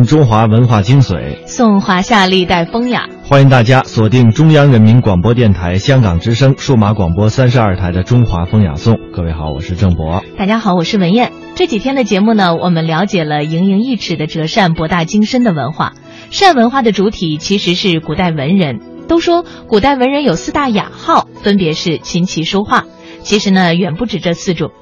[0.00, 3.06] 寻中华文化精髓，颂华夏历代风雅。
[3.22, 8.94] 欢迎大家锁定中央人民广播电台香港之声数码广播三十二台的《中华风雅颂》。
[9.14, 10.24] 各位好，我是郑博。
[10.38, 11.32] 大家好，我是文燕。
[11.54, 15.92] 这几天的节目呢，我们了解了盈盈一尺的折扇博大精深的文化。
[16.30, 18.80] 扇文化的主体其实是古代文人。
[19.06, 22.84] 都说古代文人有四大雅号，分别是琴棋书画。
[23.22, 24.72] 其实呢，远不止这四种。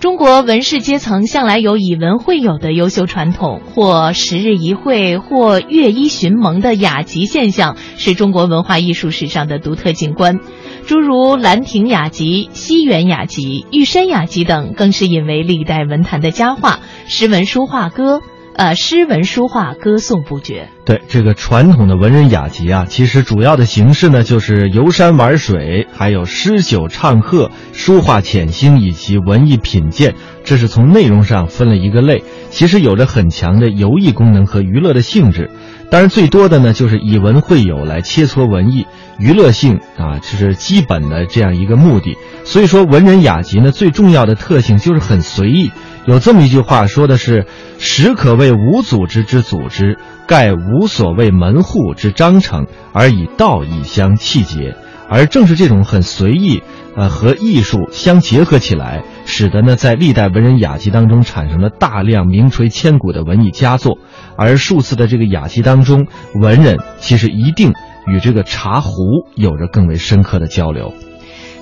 [0.00, 10.38] 中国文士阶层向来有以文会友的优秀传统，或十日一会，或月一寻盟的雅集现象，是中国文化艺术史上的独特景观。
[10.86, 16.78] 诸如《兰亭雅集》《西园雅集》《玉山雅集》等，更是引为历代文坛的佳话。
[17.08, 18.20] 诗文书画歌。
[18.56, 20.70] 呃，诗文书画歌颂不绝。
[20.86, 32.24] 对这个传统的文人雅集啊，其实主要的形式呢，就是游山玩水，还有诗酒唱和、书画潜心以及文艺品鉴，这是从内容上分了一个类。
[32.48, 35.50] 其实有着很强的游艺功能和娱乐的性质。
[35.90, 38.86] 当然，最多的呢，就是以文会友来切磋文艺，
[39.18, 42.16] 娱乐性啊，这是基本的这样一个目的。
[42.44, 45.70] 所以说，文人雅集呢，最重要的特性就是很随意。
[46.06, 47.46] 有这么一句话说的是
[47.78, 54.76] ：“实可谓无组织之组织，盖无所谓门户之章程，而以道义相气节。”
[55.08, 56.64] 而正是这种很随意，
[56.96, 63.98] 呃，和艺术相结合起来，使得呢，在历代文人雅集当中产生了大量名垂千古的文艺佳作。
[64.36, 67.72] 而数次的这个雅集当中，文人其实一定
[68.08, 70.92] 与这个茶壶有着更为深刻的交流。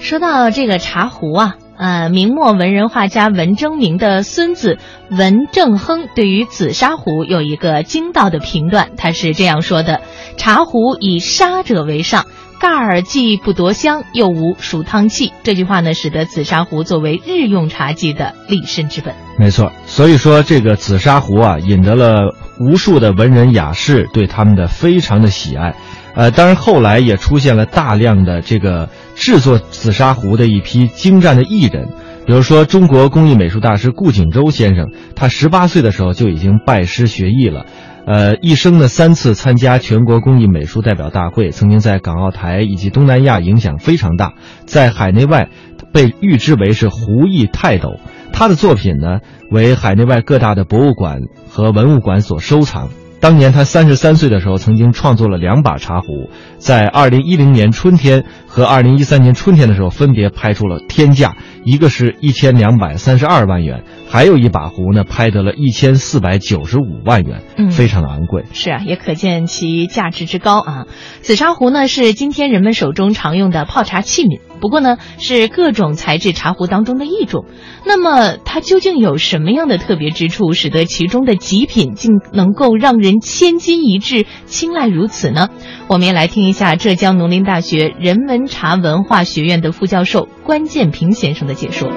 [0.00, 1.56] 说到这个茶壶啊。
[1.76, 4.78] 呃，明末文人画家文征明的孙子
[5.10, 10.00] 文正亨对于紫砂壶有一个精到的评断，他是这样说的
[10.38, 12.26] ：“茶壶以砂者为上，
[12.60, 19.12] 盖儿既不夺香，又无熟汤气。”这句话呢，使得紫砂壶作为日用茶具的立身之本。
[19.36, 25.74] 没错，所以说这个紫砂壶啊，引得了无数的文人雅士对他们的非常的喜爱。
[26.14, 31.88] 呃，当然后来也出现了大量的这个制作紫砂壶的一批精湛的艺人，
[32.26, 37.66] 比如说中国工艺美术大师顾景舟先生，他十八岁的时候就已经拜师学艺了，
[38.06, 44.34] 呃，一生呢三次参加全国工艺美术代表大会，曾经在港澳台以及东南亚影响非常大，
[44.66, 45.48] 在海内外
[45.92, 48.00] 被誉之为是壶艺泰斗，
[48.32, 49.20] 他的作品呢
[49.50, 52.88] 为海内外各大的博物馆和文物馆所收藏。
[53.24, 61.34] 当年他三十三岁的时候，曾经创作了两把茶壶，在二零一零年春天和二零一三年春天的时候，分别拍出了天价，
[61.64, 68.44] 一个是一千两百三十二万元，还有一把壶呢，拍得了一千四百九十五万元，嗯，非常的昂贵。
[68.52, 70.86] 是啊，也可见其价值之高啊。
[71.22, 74.40] 紫砂壶呢，是今天人们手中常用的泡茶器皿。
[74.60, 77.44] 不过呢，是各种材质茶壶当中的一种。
[77.84, 85.48] 那么它究竟有什么样的特别之处，使得其中的极品竟能够让人千金一掷、青睐如此呢？
[85.86, 91.88] 我们也来听一下浙江农林大学人文茶文化学院的副教授关建平先生的解说。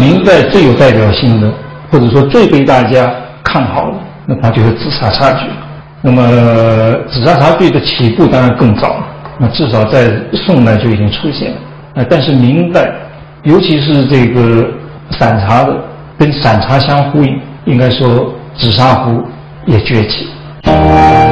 [0.00, 1.52] 明代最有代表性的，
[1.90, 3.10] 或者说最被大家
[3.42, 3.96] 看好的，
[4.26, 5.46] 那它就是紫砂茶具。
[6.02, 6.22] 那么
[7.10, 8.96] 紫砂茶具的起步当然更早。
[9.36, 10.12] 那至少在
[10.46, 11.56] 宋代就已经出现了，
[11.96, 12.88] 啊，但是明代，
[13.42, 14.64] 尤其是这个
[15.18, 15.76] 散茶的，
[16.16, 19.20] 跟散茶相呼应，应该说紫砂壶
[19.66, 20.28] 也崛起。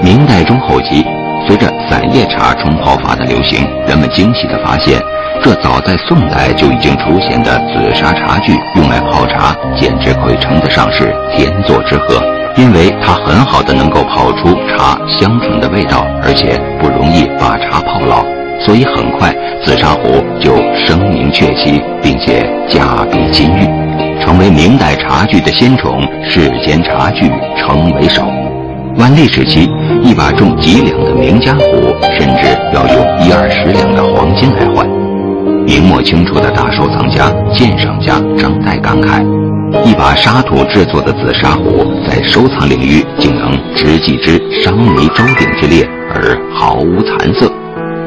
[0.02, 1.06] 明代中后期，
[1.46, 5.00] 随着散叶茶冲泡法的流行，人们惊喜地发现，
[5.40, 12.22] 这早在宋代就已经出现的紫砂茶具用来泡茶，简直可以称得上是天作之合。
[12.56, 18.22] 因为它很好的能够泡出茶香醇的味道，而且不容易把茶泡老，
[18.60, 19.34] 所以很快
[19.64, 20.56] 紫砂壶就
[20.86, 23.64] 声名鹊起，并且价比金玉，
[24.20, 26.02] 成为明代茶具的新宠。
[26.24, 28.22] 世间茶具成为首。
[28.96, 29.66] 万历时期，
[30.02, 35.01] 一把重几两的名家壶，甚至要用一二十两的黄金来换。
[35.66, 39.24] 明末清初的大收藏家、鉴赏家张岱感慨。
[39.84, 47.50] 一把沙土制作的紫砂壶，在收藏领域竟能直继之商泥周鼎之列而毫无残色。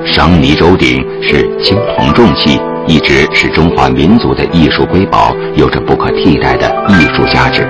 [0.06, 7.68] 商泥周鼎是青铜重器，一直是中华民族的艺术瑰宝，有着不可替代的艺术价值。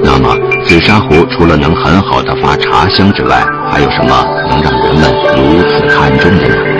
[0.00, 6.77] 那么，紫砂壶除了能很好的发茶香之外，还有什么能让人们如此看重的呢？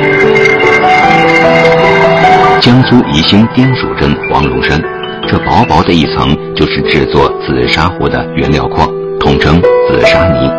[2.68, 4.78] 江苏宜兴丁蜀镇黄龙山。
[5.26, 8.86] 这薄薄的一层就是制作紫砂壶的原料矿，
[9.18, 10.50] 统称紫砂泥。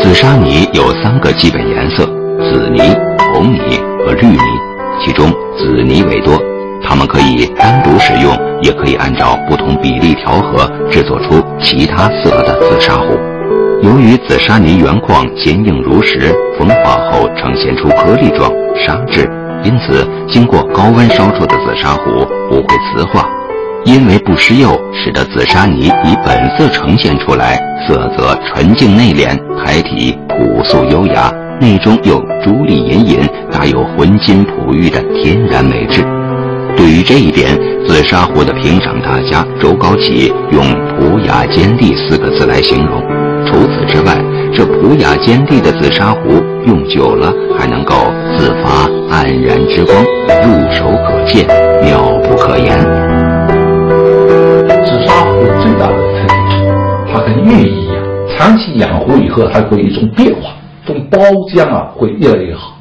[0.00, 2.06] 紫砂泥有三个基本颜色：
[2.40, 2.80] 紫泥、
[3.34, 4.38] 红泥和绿泥，
[5.04, 6.42] 其中紫泥为多。
[6.82, 13.08] 它们可以单独使用，也可以按照不同比例调和制作出其他色的紫砂壶。
[13.82, 18.50] 由于紫砂泥原矿坚硬如石，风化后呈现出颗粒状
[18.82, 19.28] 砂质，
[19.64, 23.28] 因此经过高温烧出的紫砂壶不会磁化。
[23.84, 31.30] 因为不施釉，使得紫砂泥以本色呈现出来，色泽纯净内敛，胎体朴素优雅，
[31.60, 33.18] 内中又珠粒隐隐，
[33.52, 36.02] 大有浑金璞玉的天然美质。
[36.78, 37.54] 对于这一点，
[37.86, 40.64] 紫砂壶的评赏大家周高启用
[40.96, 43.02] “朴雅坚蒂”四个字来形容。
[43.44, 44.16] 除此之外，
[44.54, 47.94] 这朴雅坚蒂的紫砂壶用久了还能够
[48.36, 50.04] 自发黯然之光，
[50.42, 51.46] 入手可见，
[51.82, 52.78] 妙不可言。
[54.84, 55.32] 紫砂壶
[55.62, 56.52] 最大的特点，
[57.12, 58.02] 它跟玉一样，
[58.36, 61.18] 长期养护以后，它会一种变化，这种包
[61.54, 62.76] 浆啊会越来越好。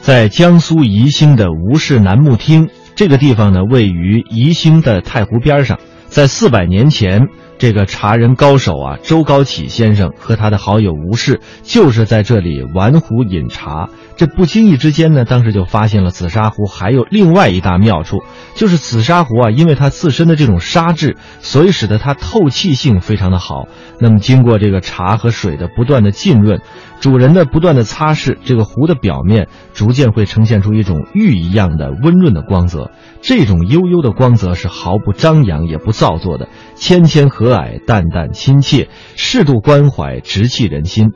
[0.00, 5.78] 在江苏宜兴的吴氏楠木厅，这个地方呢，位于宜兴的太湖边上，
[6.14, 7.26] 在四百年前。
[7.56, 13.88] 这个茶人高手啊，周高启先生和他的好友吴氏，就是在这里玩壶饮茶。
[14.16, 18.24] 这不经意之间呢，当时就发现了紫砂壶还有另外一大妙处，
[18.56, 23.68] 就是紫砂壶啊，因为它自身的这种砂质，所以使得它透气性非常的好。
[24.00, 26.60] 那么经过这个茶和水的不断的浸润，
[27.04, 32.92] 主人的不断的擦拭，这个壶的表面逐渐会呈现出一种玉一样的温润的光泽。
[33.20, 41.12] 这种悠悠的光泽是毫不张扬也不造作的，谦谦和蔼，淡淡亲切，适度关怀，直气人心。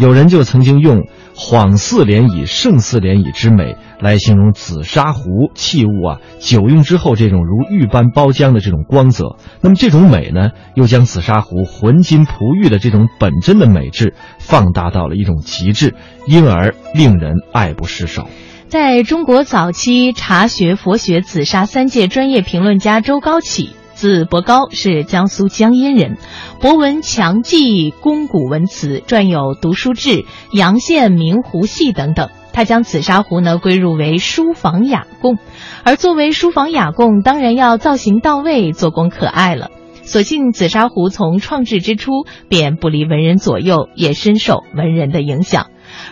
[0.00, 1.04] 有人就曾经用
[1.36, 9.36] “恍似涟漪，胜似涟漪”之美来形容紫砂壶器物啊，久用之后这种如玉般包浆的这种光泽。
[9.60, 15.94] 那么这种美呢，又将紫砂壶浑金璞玉的这种本真的美质放大到了一种极致，
[16.26, 18.26] 因而令人爱不释手。
[18.68, 23.74] 在中国早期茶学、佛学、紫砂三界专业评论家周高启。
[24.00, 26.16] 字伯高，是江苏江阴人，
[26.58, 30.08] 博闻强记，工古文辞，撰有《读书志》
[30.52, 32.30] 《阳羡明壶系》等等。
[32.54, 35.36] 他将紫砂壶呢归入为书房雅供，
[35.84, 39.70] 而作为书房雅供，当然要造型到位，做工可爱了。
[40.02, 45.66] 所幸紫砂壶从创制之初便不离文人左右，也深受文人的影响。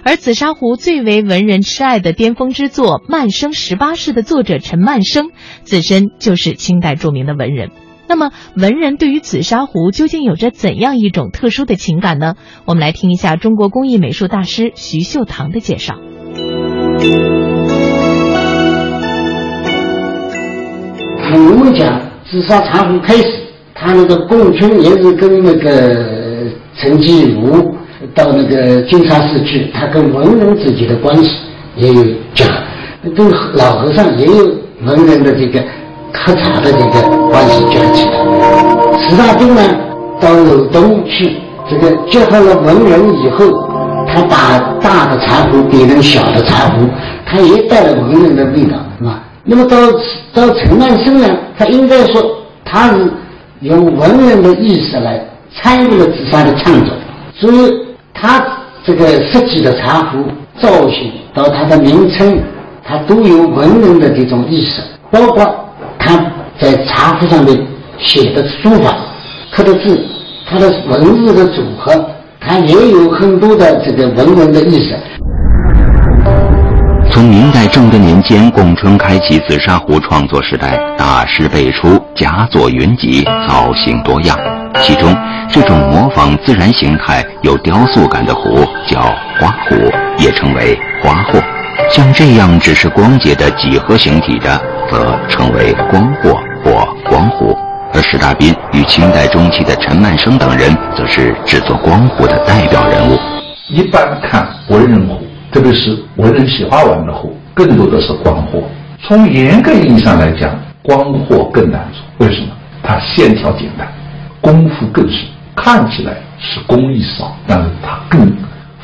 [0.04, 5.30] 而紫砂壶最为文人痴爱的巅峰之作《慢生十八式》的作者陈曼生，
[5.62, 7.70] 自身就是清代著名的文人。
[8.08, 12.36] 那么，文人对于紫砂壶究竟有着怎样一种特殊的情感呢？
[12.64, 15.96] 我们来听一下中国工艺美术大师徐秀堂的介绍。
[21.30, 22.00] 我们讲
[22.30, 23.24] 紫砂茶壶开始，
[23.74, 27.76] 它那个贡春也是跟那个陈继儒。
[28.14, 31.30] 到那个金沙寺去，他跟文人之间的关系
[31.76, 32.48] 也有讲，
[33.16, 34.54] 跟老和尚也有
[34.84, 35.60] 文人的这个
[36.12, 38.12] 喝茶的这个关系讲起来。
[39.00, 39.60] 石大兵呢
[40.20, 43.68] 到鲁东去，这个结合了文人以后，
[44.06, 46.86] 他把大的茶壶变成小的茶壶，
[47.26, 49.24] 他也带了文人的味道，是吧？
[49.42, 49.76] 那么到
[50.32, 51.28] 到陈曼生呢，
[51.58, 52.22] 他应该说
[52.64, 53.10] 他是
[53.60, 55.20] 用文人的意识来
[55.52, 56.94] 参与了紫砂的创作，
[57.34, 57.87] 所以。
[58.20, 58.44] 它
[58.84, 60.24] 这个设计的茶壶
[60.60, 62.36] 造型到它的名称，
[62.84, 65.46] 它都有文人的这种意识，包括
[66.00, 66.16] 它
[66.58, 67.56] 在茶壶上面
[67.96, 68.92] 写的书法、
[69.52, 70.04] 刻的字，
[70.50, 72.10] 它的文字的组合，
[72.40, 74.98] 它也有很多的这个文人的意识。
[77.10, 84.36] 从明代正德年间，贡春开启紫砂壶创作时代，大师辈出，佳作云集，造型多样。
[84.82, 85.14] 其中，
[85.50, 89.00] 这种模仿自然形态、有雕塑感的壶叫
[89.38, 89.76] 花壶，
[90.18, 91.42] 也称为花货。
[91.90, 97.56] 像这样只是光洁的几何形体的，则称为光货或光壶。
[97.94, 103.16] 而石大彬与清代中期的陈曼生等人，则是制作光壶的代表人物。
[103.70, 108.62] 一般看文人壶，特别是文人喜欢玩的壶，更多的是光货。
[109.02, 112.26] 从严格意义上来讲，光货更难做。
[112.26, 112.48] 为什么？
[112.82, 113.88] 它线条简单。
[114.40, 115.18] 功夫更深，
[115.60, 118.32] 看起来是工艺少，但是它更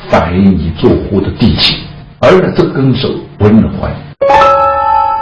[0.09, 1.77] 反映你做壶的底气，
[2.19, 3.07] 而这更受
[3.39, 3.97] 文人欢迎。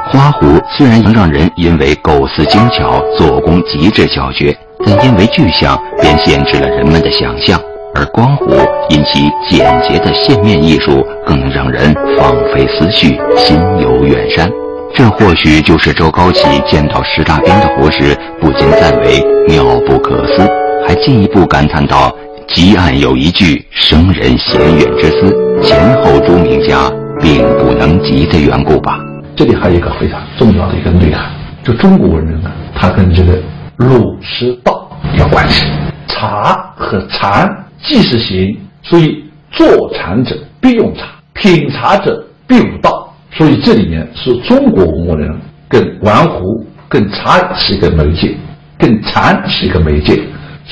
[0.10, 7.58] 花壶虽然能让人因为构思精巧、做工极致巧绝，但因为具象便限制了人们的想象；
[7.96, 8.52] 而光壶
[8.90, 14.52] 因其简洁的线面艺术，更能让人放飞思绪，心游远山。
[14.96, 20.48] 这或许就是周高启见到石大兵的壶时，不禁赞为妙不可思，
[20.88, 22.14] 还进一步感叹道
[22.48, 29.00] ：“极案有一句生人嫌远之思，前后诸名家并不能及的缘故吧。
[29.36, 31.32] 这里还有一个非常重要的一个内涵，
[31.64, 33.40] 就中国文人呢，他跟这个
[33.78, 35.66] 儒释道有关系。
[36.08, 37.50] 茶和禅
[37.82, 43.12] 既是行，所以坐禅者必用茶，品茶者必悟道。
[43.32, 45.36] 所以这里面是中国文人
[45.68, 48.36] 跟玩壶、跟茶是一个媒介，
[48.78, 50.22] 跟禅是一个媒介，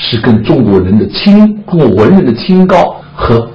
[0.03, 3.47] 是跟中国人的清、中国文人的清高和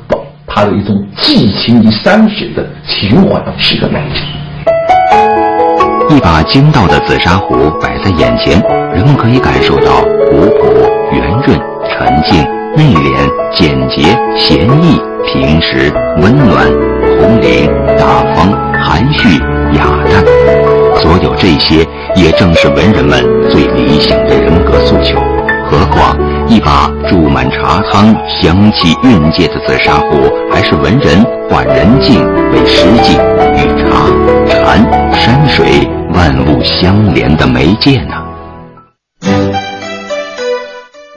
[0.47, 4.21] 他的一种寄情于山水的情怀是个难题。
[6.09, 8.63] 一把精道的紫砂壶摆在眼前，
[8.95, 11.61] 人们可以感受到古朴、圆润、
[11.91, 12.41] 沉静、
[12.77, 13.19] 内敛、
[13.53, 16.65] 简洁、闲逸、平实、温暖、
[17.19, 19.37] 红灵、大方、含蓄、
[19.77, 20.25] 雅淡。
[20.97, 21.85] 所有这些，
[22.15, 25.19] 也正是文人们最理想的人格诉求。
[25.69, 26.17] 何况
[26.49, 33.19] 一把注满茶汤、香气蕴藉的紫砂壶，还是文人化人境为诗境，
[33.57, 34.07] 与茶、
[34.49, 38.15] 禅、山水万物相连的媒介呢？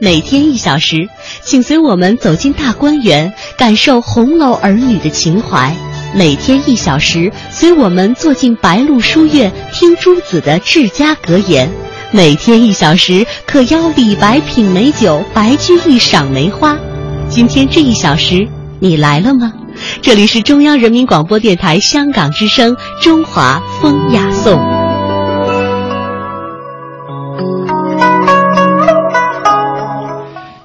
[0.01, 1.07] 每天一小时，
[1.43, 5.71] 请随我们走进大观园，感受红楼儿女的情怀；
[6.15, 11.69] 每天一小时，随我们坐进白鹿书院，听朱子的治家格言。
[12.11, 16.75] 每天一小时，可邀李白品美酒，白居易赏梅花。
[17.27, 18.47] 今天这一小时，
[18.79, 19.53] 你来了吗？
[20.01, 24.59] 这里是中央人民广播电台香港之声《中华风雅颂》。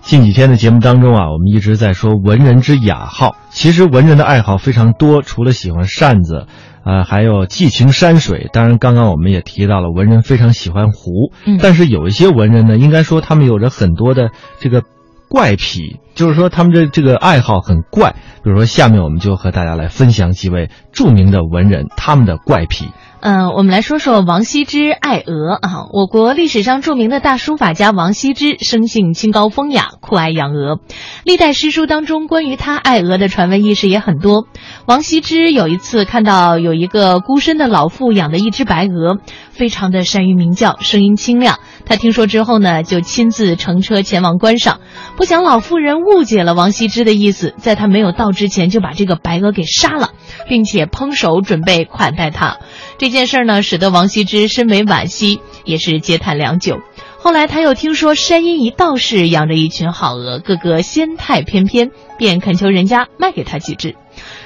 [0.00, 3.36] 近几天的节目当中啊，我们一直在说文人之雅好。
[3.50, 6.46] 其实文人的爱好非常多，除了喜欢扇子。
[6.84, 8.48] 啊，还有寄情山水。
[8.52, 14.82] 当然，刚刚我们也提到了文人非常喜欢湖，嗯但是有一些文人呢，应该说他们有着很多的这个
[15.28, 18.14] 怪癖，就是说他们的这个爱好很怪。
[18.44, 22.90] 比如说，下面我们就和大家来分享几位著名的文人他们的怪癖。
[23.26, 25.86] 嗯，我们来说说王羲之爱鹅啊。
[25.94, 30.78] 我国历史上著名的大书法家王羲之，生性清高风雅，酷爱养鹅。
[31.24, 34.46] 历代诗书当中关于他爱鹅的传闻轶事也很多。
[34.84, 39.16] 王羲之有一次看到有一个孤身的老妇养的一只白鹅，
[39.48, 41.60] 非常的善于鸣叫，声音清亮。
[41.86, 44.80] 他听说之后呢，就亲自乘车前往观赏。
[45.16, 50.10] 不想老妇人误解了王羲之的意思，在他没有到之前就把这个白鹅给杀了，
[50.48, 52.58] 并且烹熟准备款待他。
[52.98, 56.80] 这件事呢，使得王羲之深为惋惜，也是嗟叹良久。
[57.18, 63.94] 后来他又听说山阴一道士养着一群好鹅，个个仙态翩翩，便恳求人家卖给他几只。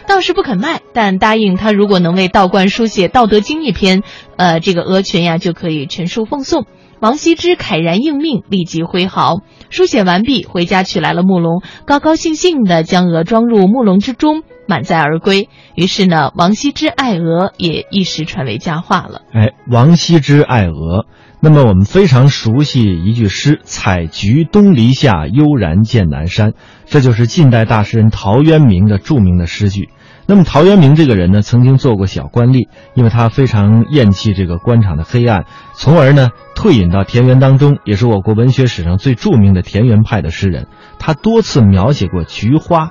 [0.07, 4.03] 道士不肯卖，但答应他，如果能为道观书写《道德经》一篇，
[4.37, 6.67] 呃，这个鹅群呀就可以全数奉送。
[7.01, 14.43] 王羲之慨然应命，立即挥毫书写完毕，回家取来了木笼，高高兴兴地将鹅装入木笼之中。
[14.71, 19.23] 满载而归，于是呢，王羲之爱鹅也一时传为佳话了。
[19.33, 21.07] 哎，王羲之爱鹅，
[21.41, 26.53] 那么我们非常熟悉一句诗：“采菊东篱下，悠然见南山。”
[26.85, 29.89] 这就是近代大诗人陶渊明的著名的诗句。
[30.31, 40.67] 那么陶渊明这个人呢，曾经做过小官吏，因为他非常厌弃这个官场的黑暗，从而呢退隐到田园当中，也是我国文学史上最著名的田园派的诗人。
[40.99, 42.91] 他多次描写过菊花。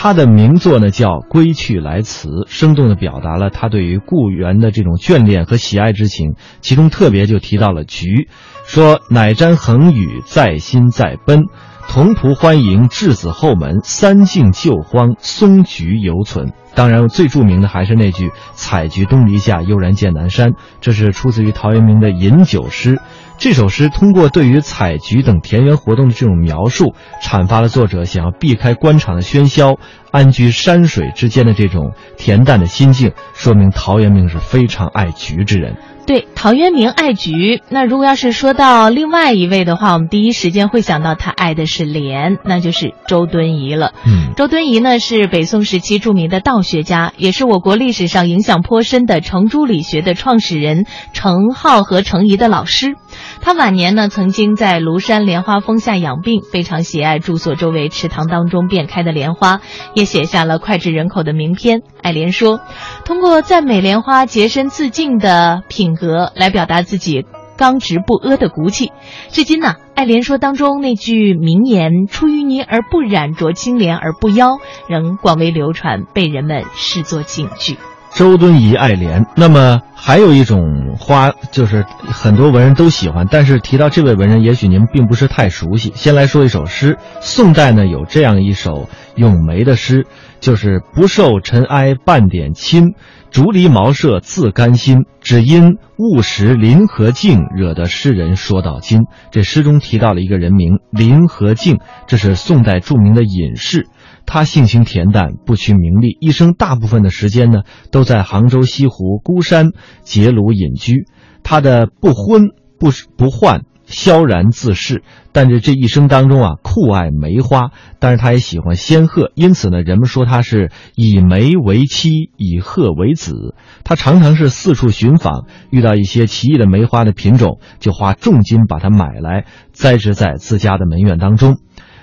[0.00, 6.36] 他的名作呢叫《归去来辞》，生动地表达了他对于故园的这种眷恋和喜爱之情。
[6.60, 8.28] 其中特别就提到了菊，
[8.64, 11.46] 说“乃瞻恒宇，在心在奔，
[11.88, 23.00] 同仆欢迎，稚子后门，三径旧荒，松菊犹存。”当然，最著名的还是那句“采菊东篱下，悠然见南山”，这是出自于陶渊明的饮酒诗。
[23.38, 29.76] 这首诗通过对于采菊等田园活动的这种描述，阐发了作者想要避开官场的喧嚣，
[30.10, 35.76] 安居山水之间的这种恬淡的心境，说明陶渊明是非常爱菊之人。
[36.04, 37.62] 对，陶渊明爱菊。
[37.68, 43.92] 那如果要是说到另外一位的话，我们第一时间会想到他爱的是莲，那就是周敦颐了。
[44.06, 52.96] 嗯，周敦颐呢是北宋时期著名的道学家，也是我国历史上影响颇深的程朱理学的创始人程颢和程颐的老师。
[53.42, 59.60] 他晚年呢曾经在庐山莲花峰下养病，非常喜爱住所周围池塘当中遍开的莲花，
[59.94, 62.58] 也写下了脍炙人口的名篇《爱莲说》。
[63.04, 65.98] 通过赞美莲花洁身自净的品。
[65.98, 68.92] 格来表达自己刚直不阿的骨气。
[69.30, 74.58] 至今呢，《爱莲说》当中那句名言“出淤泥而不染，濯清涟而不妖”
[74.88, 77.78] 仍广为流传，被人们视作警句。
[78.14, 79.26] 周敦颐爱莲。
[79.36, 85.92] 那么还有一种花，就是很多文人都喜欢，但是提到这位文人，也许您并不是太熟悉。
[85.94, 90.06] 先来说一首诗，宋代呢有这样一首咏梅的诗，
[90.40, 92.94] 就是“不受尘埃半点侵，
[93.30, 95.04] 竹篱茅舍自甘心。
[95.20, 103.86] 只因误食林和靖，惹得诗人说到今。”这诗中提到了一个人名林和靖，这是宋代著名的隐士。
[104.30, 109.70] 他性情恬淡，不趋名利，一生大部分的时间呢，都在杭州西湖孤山
[110.02, 111.06] 结庐隐居。
[111.42, 115.02] 他的不婚不不换，萧然自适。
[115.32, 117.70] 但是这一生当中啊，酷爱梅花，
[118.00, 123.54] 但是他也喜欢仙鹤，因此呢，人们说他是以梅为妻，以鹤为子。
[123.82, 131.56] 他常常是四处寻访，遇到一些奇异的梅花的品种，就花重金把它买来，栽植在自家的门院当中。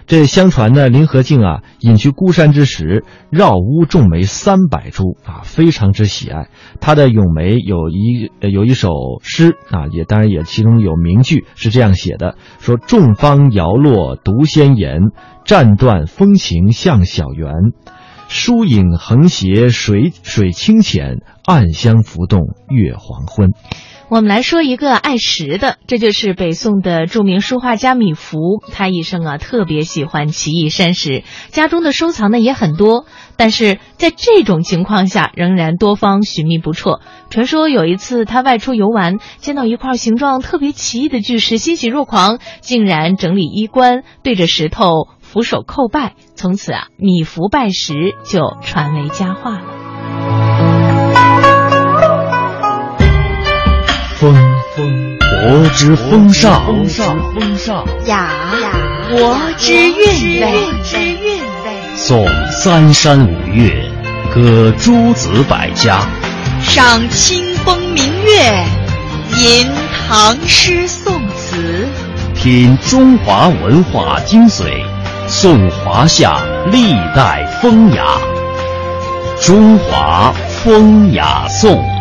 [0.08, 6.50] 这相传呢，林和靖啊，隐居孤山之时，绕屋种梅三百株啊，非常之喜爱。
[6.80, 8.90] 他的咏梅有一有一首
[9.24, 15.00] 诗啊，也当然也其中有名句是这样写的：说众芳摇落独先颜，
[15.44, 17.52] 占断风情向小园。
[18.28, 23.54] 疏影横斜水水清浅，暗香浮动月黄昏。
[24.08, 28.38] 我们来说一个爱石的，这就是北宋的著名书画家米芾。
[28.72, 33.06] 他一生啊特别喜欢奇异山石，家中的收藏呢也很多。
[33.36, 37.02] 但是在这种情况下，仍然多方寻觅不辍。
[37.32, 44.86] 传说有一次他外出游玩，见到一块形状特别奇异的巨石，欣喜若狂，竟然整理衣冠，对着石头
[45.20, 46.14] 俯首叩拜。
[46.36, 50.65] 从此啊，米芾拜石就传为佳话了。
[55.48, 57.86] 国之风尚；风尚，风尚。
[58.08, 58.32] 雅
[58.64, 58.72] 雅，
[59.12, 60.52] 国之韵味。
[61.96, 63.88] 颂三山五岳，
[64.34, 66.00] 歌诸子百家，
[66.64, 68.66] 赏清风明月，
[69.38, 69.68] 吟
[70.08, 71.88] 唐诗宋词，
[72.34, 74.84] 品中华文化精髓，
[75.28, 76.40] 颂华夏
[76.72, 78.04] 历代风雅。
[79.40, 80.34] 中华
[80.64, 81.95] 风雅颂。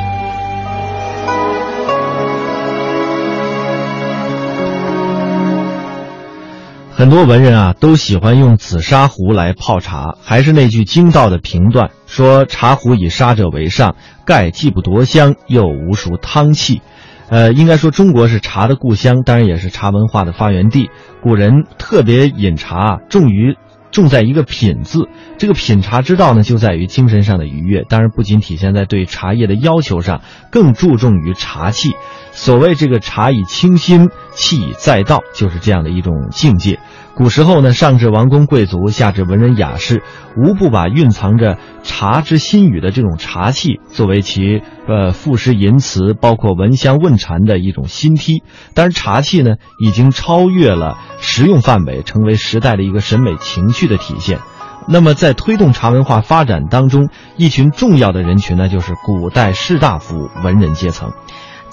[6.96, 16.82] 很多文人啊都喜欢用紫砂壶来泡茶，还是那句精道的评断，说茶壶以砂者为上，盖既不夺香，又无熟汤气。
[17.28, 20.88] 呃，应该说中国是茶的故乡，当然也是茶文化的发源地。
[21.20, 23.56] 古人特别饮茶，重于。
[23.90, 27.84] 重在一个品字，这个品茶之道呢，就在于精神上的愉悦。
[27.88, 31.90] 当然，不仅体现在对茶叶的要求上，更注重于茶气。
[32.32, 36.80] 所谓这个茶以清心，气以载道，就是这样的一种境界。
[37.14, 40.02] 古时候呢，上至王公贵族，下至文人雅士，
[40.36, 48.42] 无不把蕴藏着茶之心语的这种茶气作为其呃赋诗吟词，包括闻香问禅的一种心梯。
[48.74, 54.40] 当然，茶气呢，已经超越了实用范围，成为时代的一个审美情趣的体现。
[54.88, 61.12] 那么，在推动茶文化发展当中，一群重要的人群呢，就是古代士大夫文人阶层。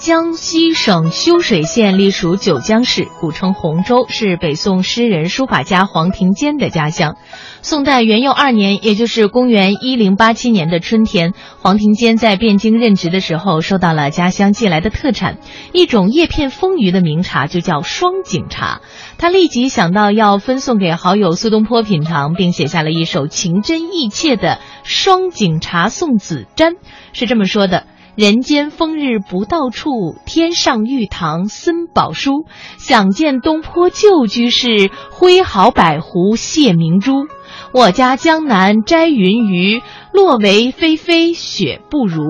[0.02, 7.14] 江西省修水县隶属九江市，古称洪州，是北宋诗人、书法家黄庭坚的家乡。
[7.62, 15.38] 宋代元佑二年，也就是公元一零八七年的春天，黄庭坚在汴京任职的时候，收到了家乡寄来的特产，
[15.72, 18.80] 一种叶片丰腴的名茶，就叫双井茶。
[19.18, 26.70] 他立即想到要分送给好友苏东坡品尝，并写下了一首情真意切的《双井茶送子瞻》，
[27.12, 27.86] 是这么说的。
[28.14, 32.44] 人间风日不到处，天上玉堂森宝书。
[32.76, 37.26] 想见东坡旧居士，挥毫百壶谢明珠。
[37.72, 39.80] 我家江南摘云鱼，
[40.12, 42.22] 落为霏霏雪不如。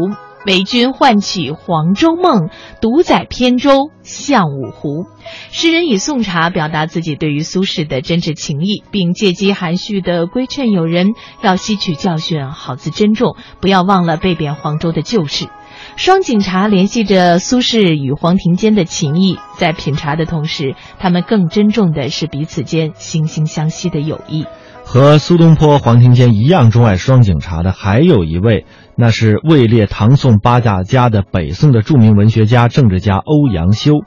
[0.46, 2.48] 为君唤起黄州梦，
[2.80, 5.06] 独载扁舟向五湖。
[5.50, 11.10] 诗人以宋茶表达自己对于苏轼的真挚情谊，并借机含蓄地规劝友人
[11.42, 15.48] 要吸取教训，好自珍重，不要忘了被贬黄州的旧事。
[15.96, 24.46] 双井茶联系着苏轼与黄庭坚的情谊，在品茶的同时，他们更珍重的是彼此间惺惺相惜的友谊。
[24.84, 34.00] 和苏东坡、黄庭坚一样钟爱双井茶的，还有一位，那是位列唐宋八大家的北宋的著名文学家、政治家欧阳修。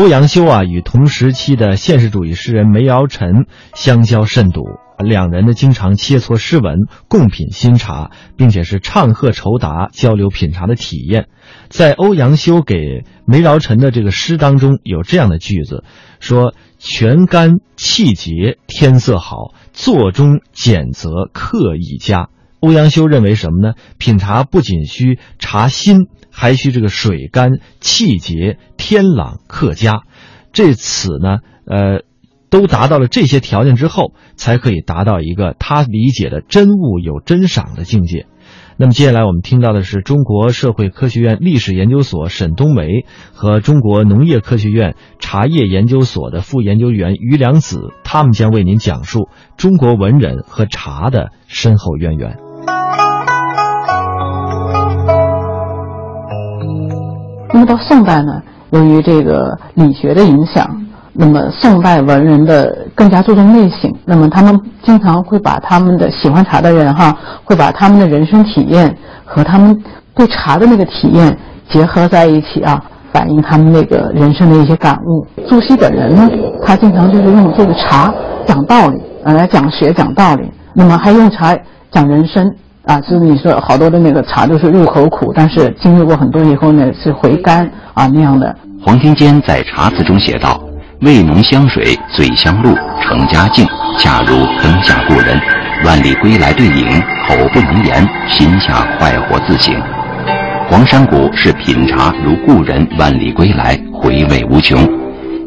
[0.00, 4.62] 欧阳修啊，与同时期的现实主义诗人梅尧臣相交甚笃。
[4.96, 11.26] 两人呢，经常切磋诗文，共品新茶，并且是唱和酬答，交流品茶的体验。
[11.68, 15.84] 在欧阳修给梅尧臣的这个诗当中，有这样的句子，
[16.18, 23.74] 说：“泉干气节，天色好，座中简则客一家。”欧阳修认为什么呢？
[23.98, 30.02] 品茶不仅需茶心，还需这个水干、气节、天朗、客家。
[30.52, 32.02] 这此呢，呃，
[32.50, 38.26] 都达到了这些条件之后，才可以达到一个他理解的真物有真赏的境界。
[38.76, 52.49] 那么接下来我们听到的是中国社会科学院历史研究所沈冬梅和中国农业科学院茶叶研究所的副研究员于良子，他们将为您讲述中国文人和茶的深厚渊源。
[57.52, 60.68] 那么到宋代呢，由于这个理学的影响。
[61.12, 69.76] 那么宋代文人的更加注重内省，那么他们经常会把他们的喜欢茶的人哈，会把他们的人生体验和他们
[70.14, 71.36] 对茶的那个体验
[71.68, 72.80] 结合在一起啊，
[73.12, 75.26] 反映他们那个人生的一些感悟。
[75.48, 76.30] 朱熹本人呢，
[76.64, 78.14] 他经常就是用这个茶
[78.46, 81.54] 讲道理啊，来讲学讲道理，那么还用茶
[81.90, 82.48] 讲人生
[82.90, 88.52] 啊，就是你说好多的那个茶都是入口苦，但是经历过很多以后呢，是回甘啊那样的。
[88.84, 90.60] 黄庭坚在茶词中写道。
[91.02, 93.64] 味浓香水醉香露，成佳境，
[93.96, 95.40] 恰如灯下故人。
[95.84, 99.72] 万里归来对影，口不能言，心下快活自省。
[100.68, 104.99] 黄山谷是品茶如故人万里归来，回味无穷。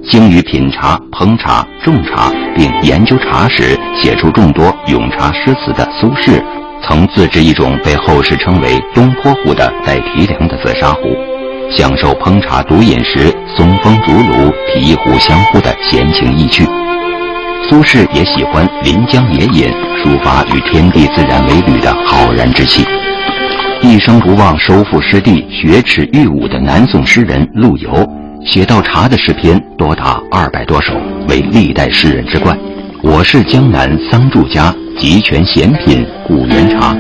[0.09, 6.43] 精于品茶、烹茶、种茶，并研究茶史，写出众多咏茶诗词的苏轼，
[6.83, 11.15] 曾自制一种被后世称为“东坡壶”的带提梁的紫砂壶。
[11.71, 16.65] 享受烹茶独饮时松风竹炉、提壶相呼的闲情逸趣。
[17.69, 19.71] 苏轼也喜欢临江野饮，
[20.03, 22.85] 抒发与天地自然为侣的浩然之气。
[23.81, 27.89] 一生不忘收复失地、雪耻御侮的南宋诗人陆游，
[28.45, 30.93] 写到茶的诗篇多达二百多首，
[31.29, 32.57] 为历代诗人之冠。
[33.01, 36.95] 我是江南桑渚家，集全闲品故园茶。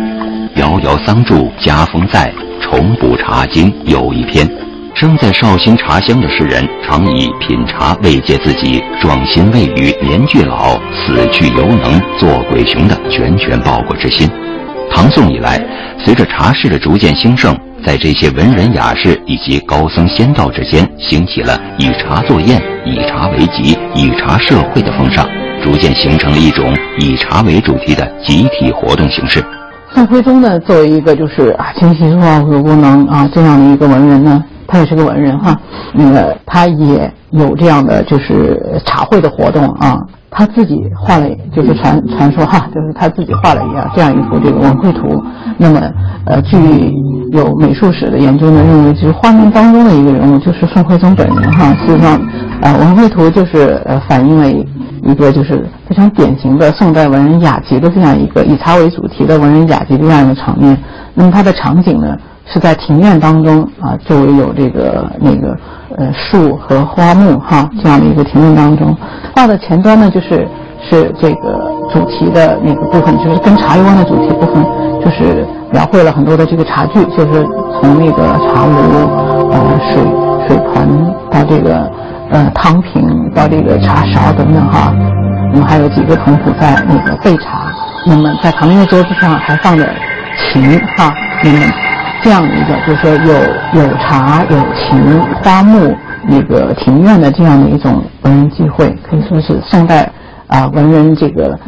[0.55, 4.49] 遥遥桑渚家风在，重补茶经又一篇。
[4.95, 14.29] 生在绍兴茶乡的诗人，常以品茶慰藉自己壮心未愈年俱老，死去犹能做鬼雄的拳拳报国之心。
[14.93, 15.59] 唐宋以来，
[15.97, 25.27] 随着茶事的逐渐兴盛，在这些文人雅士以及高僧仙道之间，兴起了以茶作宴、以茶为集、以茶社会的风尚，
[25.63, 29.43] 逐渐形成了一种以茶为主题的集体活动形式。
[29.95, 35.59] 宋徽宗呢，作为一个就是啊琴棋书画有功能啊这样的一个文人呢，他也是个文人哈，
[35.91, 39.99] 那个他也有这样的就是茶会的活动啊，
[40.33, 45.23] 他自己画了，就是传传说哈， 就是他自己画了一样这样一幅这个文绘图。
[45.57, 45.79] 那么
[46.25, 46.57] 呃，据
[47.31, 51.73] 有美术史的研究呢，认为就是画面当中的一个人物就是宋徽宗本人哈。
[51.85, 52.19] 事实上，
[52.61, 54.47] 呃，文绘图就是呃反映了。
[55.05, 60.77] 一个就是非常典型的宋代文人雅集的这样一个以茶为主题的文人雅集的这样一个场面。
[61.13, 62.15] 那么它的场景呢
[62.45, 65.57] 是在庭院当中啊，周围有这个那个
[65.97, 68.95] 呃树和花木哈这样的一个庭院当中。
[69.35, 70.47] 画的前端呢就是
[70.89, 74.63] 是这个主题的那个部分，就是跟茶有关的主题部分，
[75.03, 77.43] 就是描绘了很多的这个茶具，就是
[77.79, 78.75] 从那个茶炉
[79.51, 80.03] 呃水
[80.47, 81.89] 水盆到这个。
[82.31, 84.91] 呃，汤瓶到这个茶勺等等哈，
[85.53, 87.71] 那么还有几个童仆在那个备茶，
[88.07, 89.87] 那么在旁边的桌子上还放着
[90.39, 91.59] 琴哈，那么
[92.23, 95.93] 这样的一个就是说有有茶有情花木
[96.25, 100.09] 那个庭院的这样的一种文人聚会，可以说是宋代
[100.47, 101.59] 啊文人这个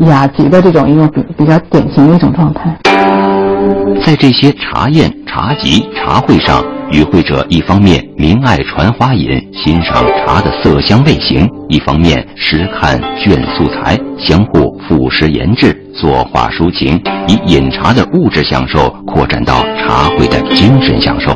[0.00, 2.76] 雅集的这种一种比比较典型的一种状态。
[4.04, 6.62] 在这些茶宴、茶集、茶会上。
[6.92, 21.32] 与会者一方面明爱传花饮，欣赏茶的色香味形；一方面诗看卷素材，相互赋诗言志，作画抒情，以饮茶的物质享受扩展到茶会的精神享受。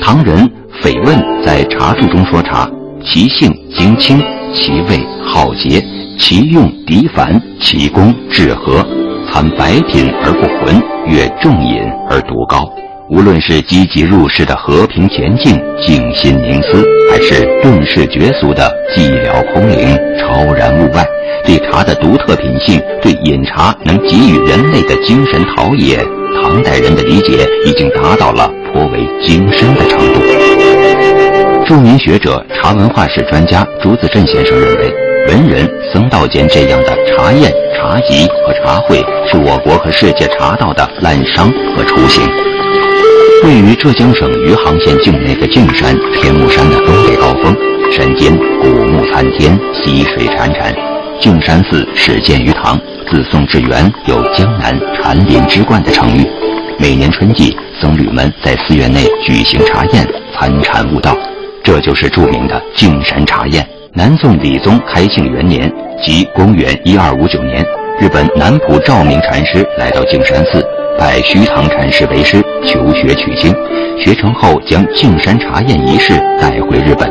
[0.00, 0.50] 唐人
[0.82, 2.66] 斐问在茶注中说：“茶
[3.04, 4.18] 其性精清，
[4.54, 5.78] 其味好洁，
[6.18, 8.82] 其用涤凡，其功致和，
[9.30, 12.66] 参白品而不浑，越重饮而独高。”
[13.10, 21.04] 无论是积极入世的和平前进、静心凝思，还是顿世绝俗的寂寥空灵、超然物外，
[21.44, 25.98] 对茶的独特品性，对饮茶能给予人类的精神陶冶，
[26.40, 30.20] 唐代人的理解已经达到了颇为精深的程度。
[31.66, 34.94] 著名学者、茶文化史专家朱子镇先生认为，
[35.26, 42.22] 文人僧道间这样的茶宴、茶集和茶会，是我国和世界茶道的滥觞和雏形。
[43.44, 47.56] 位于浙江省余杭县境内的径山天目山的东北高峰，
[47.90, 50.74] 山间古木参天，溪水潺潺，
[51.20, 56.26] 径山寺始建于唐，自宋至元有“江南禅林之冠”的称誉。
[56.78, 61.16] 每年春季，僧侣们在寺院内举行茶宴，参禅悟道，
[61.64, 63.66] 这就是著名的径山茶宴。
[63.94, 65.72] 南宋理宗开庆元年，
[66.04, 67.64] 即公元一二五九年，
[67.98, 70.64] 日本南浦照明禅师来到径山寺，
[70.98, 73.54] 拜虚堂禅师为师，求学取经。
[73.98, 77.10] 学成后，将径山茶宴仪式带回日本。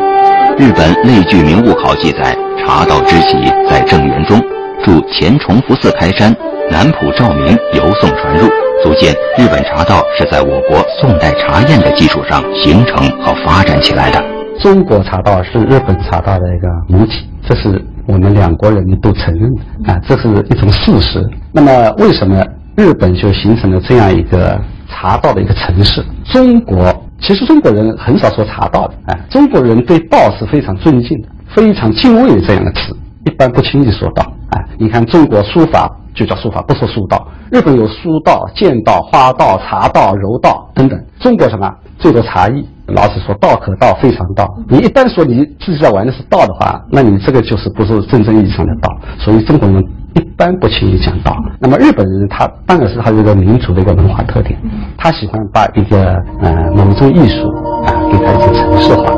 [0.58, 3.38] 日本类聚名物考记载，茶道之起
[3.70, 4.42] 在正元中，
[4.84, 6.36] 驻前崇福寺开山，
[6.70, 8.48] 南浦照明由宋传入，
[8.84, 14.24] 足见日本茶道是在我国宋代茶宴的基础上形成和发展起来的。
[14.60, 19.50] 中国茶道是日本茶道的一个母体，这是我们两国人民都承认
[19.84, 21.24] 的啊，这是一种事实。
[21.54, 22.44] 那么，为什么
[22.80, 26.02] 日本就形成了这样一个茶道的一个城市？
[26.32, 34.24] 中国其实中国人很少说茶道的，哎，中国人对道是非常尊敬的，非常敬畏这样的词，一般不轻易说道。
[34.52, 37.28] 哎，你看中国书法就叫书法，不说书道。
[37.52, 42.66] 日本有书道、剑道、花道、茶道、柔道等等，中国什么最多茶艺。
[42.88, 44.48] 老子说道可道，非常道。
[44.70, 48.90] 你一旦说你自己在玩的是道的话，那你这个就是不是真正意义上的道。
[49.20, 49.84] 所以中国人
[50.16, 51.36] 一般不轻易讲道。
[51.60, 54.60] 那么日本人他当然是他一个民族的一个文化特点，
[54.98, 57.48] 他喜欢把一个呃某种艺术
[57.86, 59.12] 啊给他一些城市化。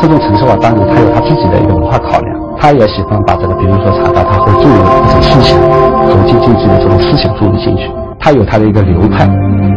[0.00, 5.58] 这种城市化当然他有他自己的一个文化考量，他也喜欢把这个比如说茶道，他会注入一种思想，
[6.08, 7.90] 走进经济的这种思想注入进去。
[8.20, 9.26] 他有他的一个流派。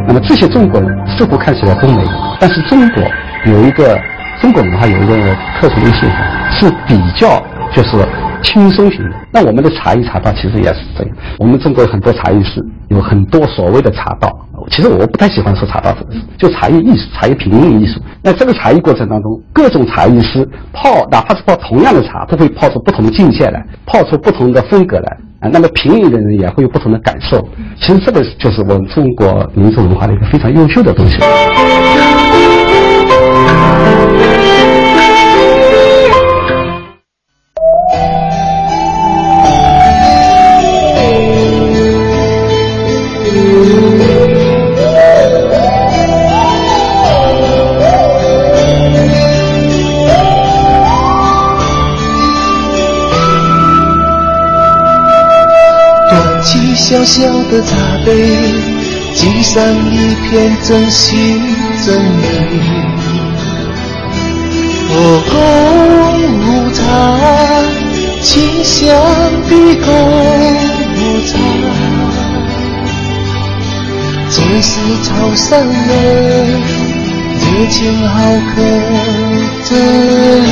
[0.07, 3.03] 那么这些中国人似乎看起来都没有，但是中国。
[3.45, 3.97] 有一个
[4.41, 5.15] 中国文化有一个
[5.57, 6.19] 特殊的现象，
[6.51, 7.95] 是比较就是
[8.41, 9.15] 轻松型的。
[9.31, 11.15] 那我们的茶艺茶道其实也是这样。
[11.37, 14.29] 我们中国很多茶艺师有很多所谓的茶道，
[14.69, 17.99] 其实我不太喜欢说茶道这个词，就茶艺艺术、茶艺品茗艺术。
[18.21, 25.49] 那这个茶艺过程当中，各种茶艺师泡，哪怕是泡同样的茶，都会泡出不同的境界来，泡出不同的风格来啊。
[25.51, 27.47] 那么品饮的人也会有不同的感受。
[27.79, 31.17] 其实这个就是我们中国民族文化的一个非常优秀的东西。
[57.09, 58.11] 小小的茶杯，
[59.15, 61.41] 敬上一片真心
[61.83, 62.23] 真意。
[64.91, 64.93] 我
[65.31, 65.33] 共
[66.37, 66.79] 舞茶，
[68.21, 68.29] 清
[68.63, 68.77] 香
[69.49, 69.51] 的
[69.83, 69.89] 共
[70.93, 71.33] 舞茶，
[74.29, 75.49] 这是潮汕
[75.87, 75.91] 人
[77.39, 77.75] 热情
[78.07, 78.13] 好
[78.53, 78.61] 客
[79.67, 79.71] 这
[80.45, 80.47] 里，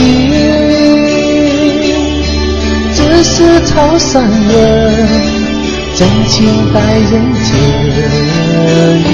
[2.96, 3.36] 这是
[3.68, 4.10] 潮汕
[4.50, 5.37] 人
[5.98, 7.12] 真情待人
[7.44, 7.52] 这
[8.98, 9.10] 里。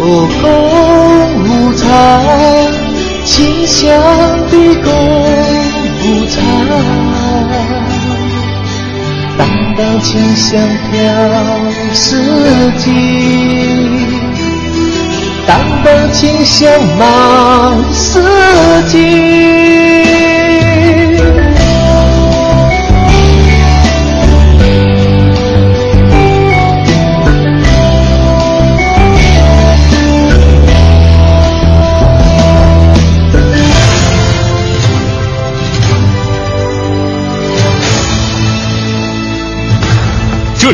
[0.00, 0.02] 哦，
[0.42, 0.44] 共
[1.44, 1.46] 舞
[1.78, 1.86] 茶，
[3.24, 3.32] 清
[3.64, 3.78] 香
[4.50, 4.52] 的
[4.82, 4.86] 共
[6.02, 6.36] 舞茶，
[9.38, 9.40] 淡
[9.76, 10.48] 淡清香
[10.90, 10.92] 飘
[11.94, 12.02] 四
[12.78, 12.84] 季，
[15.46, 15.48] 淡
[15.84, 16.58] 淡清香
[16.98, 17.06] 满
[17.92, 18.20] 四
[18.88, 20.07] 季。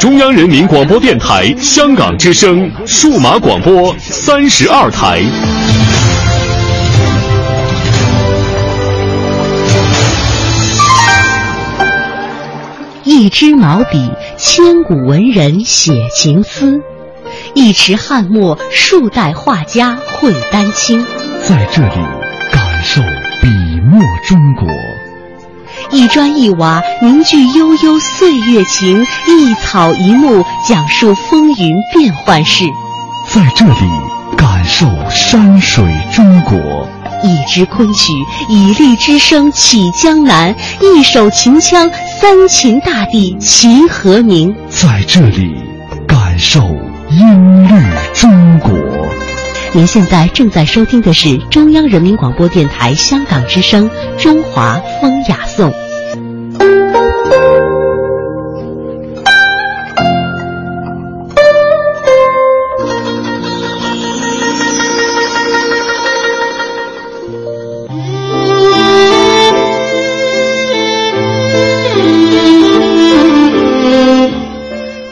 [0.00, 5.20] 中央人民广播电台香港之声数码广播三十二台。
[13.04, 16.80] 一支毛笔，千古文人写情思；
[17.54, 21.04] 一池翰墨，数代画家绘丹青。
[21.46, 21.94] 在这里，
[22.50, 23.02] 感受
[23.42, 23.48] 笔
[23.84, 24.66] 墨中国。
[25.90, 32.64] 一砖一瓦，凝聚悠悠岁月情；一草一木，讲述风云变幻事。
[33.28, 33.90] 在这里，
[34.36, 36.58] 感受山水中国。
[37.22, 38.12] 一支昆曲，
[38.48, 44.54] 以律之声起江南；一首秦腔，三秦大地齐和鸣。
[44.70, 45.54] 在这里，
[46.08, 46.60] 感受
[47.10, 47.74] 音律
[48.14, 48.70] 中国。
[49.72, 53.88] 您现在正在收听的是中央人民广播电台香港之声
[54.22, 55.70] 《中华风雅颂》。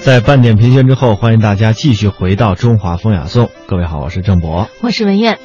[0.08, 3.44] 在半点评宣之后，欢迎大家继续回到《中华风雅颂》。
[3.66, 5.38] 各位好，我是郑博，我是文艳。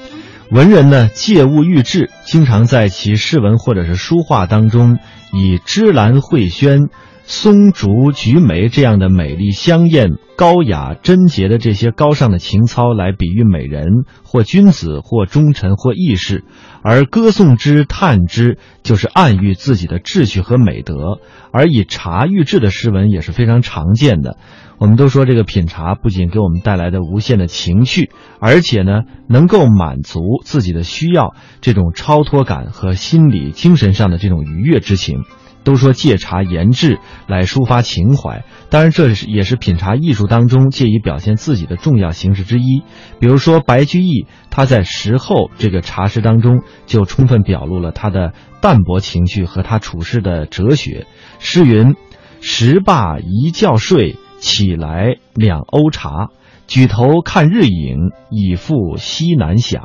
[0.52, 5.00] 文人呢，借物喻志，经常在其诗文或者是书画当中，
[5.34, 6.88] 以芝兰绘轩、
[7.26, 16.44] 松竹菊梅这样的美丽香艳、高雅贞洁的这些高尚的情操来比喻美人，或君子，或忠臣，或义士。
[16.84, 21.20] 而歌颂之、叹之，就是暗喻自己的志趣和美德。
[21.54, 24.38] 而以茶喻志的诗文也是非常常见的。
[24.78, 35.24] 我们都说，这个品茶不仅给我们带来的无限的情趣，而且呢，能够满足自己的需要，这种超脱感和心理、精神上的这种愉悦之情。
[35.64, 42.84] 都说借茶言志来抒发情怀，当然这也是品茶艺术当中借以表现自己的重要形式之一。
[43.20, 51.08] 比如说白居易，他在石后这个茶诗当中就充分表露了他的淡泊情趣和他处事的哲学。
[51.40, 51.96] 诗云
[52.42, 56.30] ：“石罢一觉睡，起来两瓯茶。
[56.68, 59.80] 举头看日影，已复西南斜。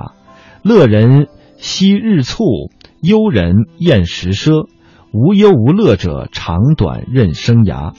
[0.63, 4.69] 乐人惜日促，忧人厌时奢。”
[5.13, 7.95] 无忧无乐者，长短任生涯。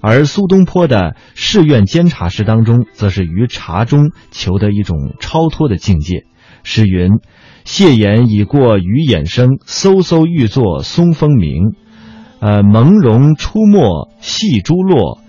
[0.00, 0.98] 而苏东坡的
[1.34, 6.24] 《誓愿监察诗》当中，则是于茶中求得一种超脱的境界。
[6.62, 7.20] 诗云
[7.64, 11.74] ：“谢眼已过鱼眼生，飕飕欲作松风鸣。
[12.40, 15.20] 呃，朦胧出没细珠落，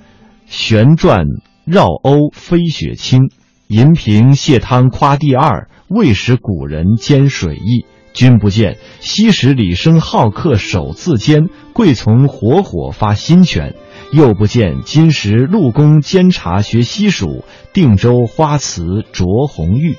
[0.46, 1.26] 旋转
[1.66, 3.30] 绕瓯飞雪清。
[3.68, 13.74] 银瓶泻汤夸第二，未识古人兼水意。”君不见，昔时李生好客手自坚，贵从火火发新泉；
[14.14, 19.98] 又不见，今时陆公监察学西蜀，定州花瓷着红玉。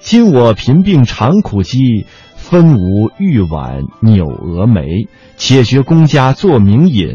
[0.00, 5.06] 今我贫病常苦饥，分无玉碗扭蛾眉。
[5.36, 7.14] 且学公家作名饮，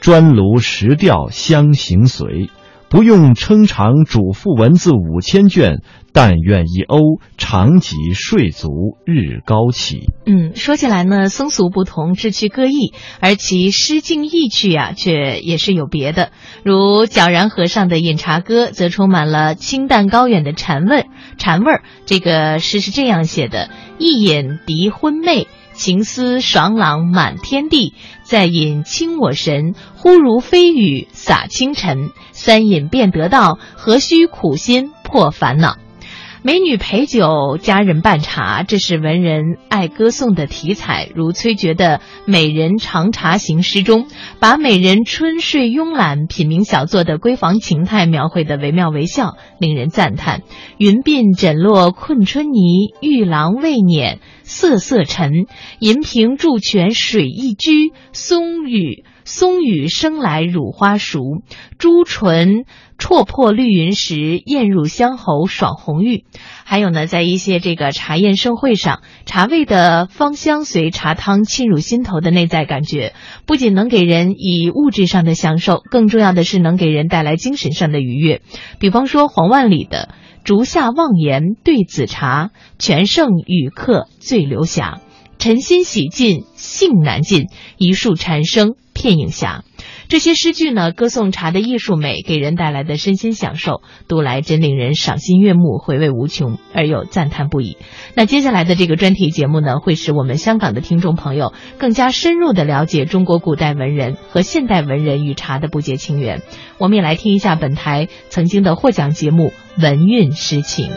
[0.00, 2.48] 砖炉石调相行随。
[2.94, 8.68] 不用称长主赋文字五千卷，但愿一瓯长及睡足
[9.04, 10.12] 日高起。
[10.26, 16.30] 嗯，说起来呢，风俗不同，志趣各异，而其诗境意趣呀，却也是有别的。
[16.62, 21.06] 如皎然和尚的《饮茶歌》，则充满了清淡高远的禅味。
[21.36, 25.48] 禅味儿，这个诗是这样写的：一饮涤昏昧。
[25.72, 32.10] 情思爽朗满天地，再饮清我神，忽如飞雨洒清晨。
[32.32, 35.76] 三饮便得道，何须苦心破烦恼？
[36.46, 41.08] 美女陪酒，佳人伴茶，这是文人爱歌颂的题材。
[41.14, 44.08] 如崔珏的《美人长茶行》诗中，
[44.40, 50.42] 把美人春睡慵懒、品茗小坐的闺房情态描绘得惟妙惟肖，令人赞叹。
[50.76, 55.46] 云鬓枕落困春泥，玉郎未辇瑟瑟尘。
[55.78, 61.42] 银瓶注泉水一掬，松雨松雨生来乳花熟，
[61.78, 62.64] 朱唇
[62.98, 66.24] 戳破绿云时，咽入香喉爽红玉。
[66.64, 73.14] 还有呢，在一些这个茶宴盛会上，茶味的芳香随茶汤沁入心头的内在感觉，
[73.46, 78.42] 不仅能给人以物质上的享受，更重要的是能给人带来精神上的愉悦。
[78.78, 85.00] 比方说黄万里的“竹下望言对紫茶，全胜与客醉流霞。
[85.38, 87.46] 晨心洗尽性难尽，
[87.78, 89.64] 一树蝉声片影霞。”
[90.06, 97.78] 这些诗句呢，歌颂茶的艺术美，给人带来的身心享受，读来真令人赏心悦目、回味无穷，而又赞叹不已。
[98.14, 106.42] 那接下来的这个专题节目呢，会使我们香港的听众朋友更加深入的了解中国古代文人和现代文人与茶的不解情缘。
[106.76, 110.90] 我们也来听一下本台曾经的获奖节目《文韵诗情》。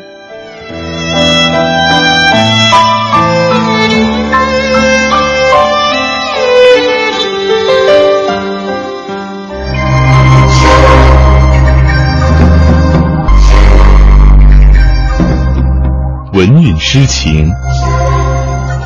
[16.37, 17.51] 文韵诗情。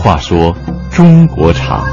[0.02, 0.56] 话说
[0.90, 1.84] 中国茶，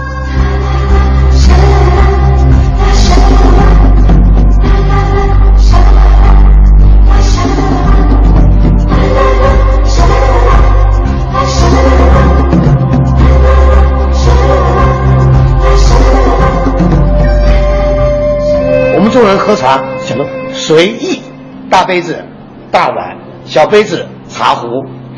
[18.95, 21.21] 我们中国人喝茶讲究随意，
[21.69, 22.25] 大杯子、
[22.71, 24.69] 大碗、小杯子、茶壶，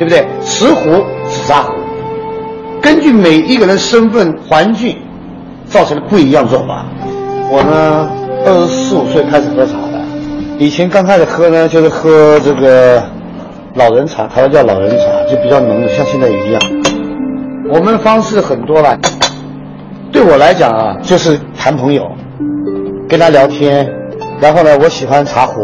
[0.01, 0.27] 对不对？
[0.41, 1.75] 瓷壶、紫砂壶，
[2.81, 4.97] 根据每一个人身份、环境，
[5.67, 6.87] 造成了不一样做法。
[7.51, 8.11] 我呢，
[8.47, 10.01] 二十四五岁开始喝茶的，
[10.59, 13.03] 以前刚开始喝呢，就是喝这个
[13.75, 16.63] 老人茶，台湾叫老人茶，就比较浓的，像现在一样。
[17.71, 18.99] 我们的方式很多了，
[20.11, 22.11] 对我来讲啊，就是谈朋友，
[23.07, 23.87] 跟他聊天，
[24.41, 25.61] 然后呢，我喜欢茶壶，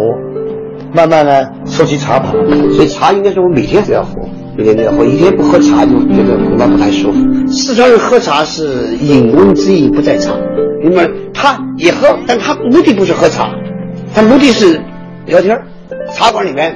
[0.97, 2.32] 慢慢呢收集茶盘，
[2.72, 4.12] 所以茶应该是我每天都要喝，
[4.57, 7.18] 每天都要喝，一天不喝茶就觉得恐怕不太舒服。
[7.49, 10.32] 四川人喝茶是饮文之意不在茶，
[10.82, 11.07] 明白？
[11.34, 13.51] 他也喝，但他目的不是喝茶，
[14.14, 14.80] 他目的是
[15.26, 15.66] 聊天儿。
[16.14, 16.74] 茶馆里面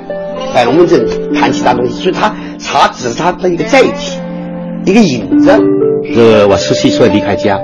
[0.52, 1.02] 摆龙门阵，
[1.32, 4.20] 谈其他东西，所以他茶只是他的一个载体，
[4.84, 5.50] 一个引子。
[6.14, 7.58] 这个我十七岁离开家，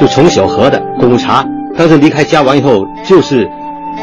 [0.00, 1.44] 就从小喝的功夫茶。
[1.76, 3.48] 当时离开家完以后，就是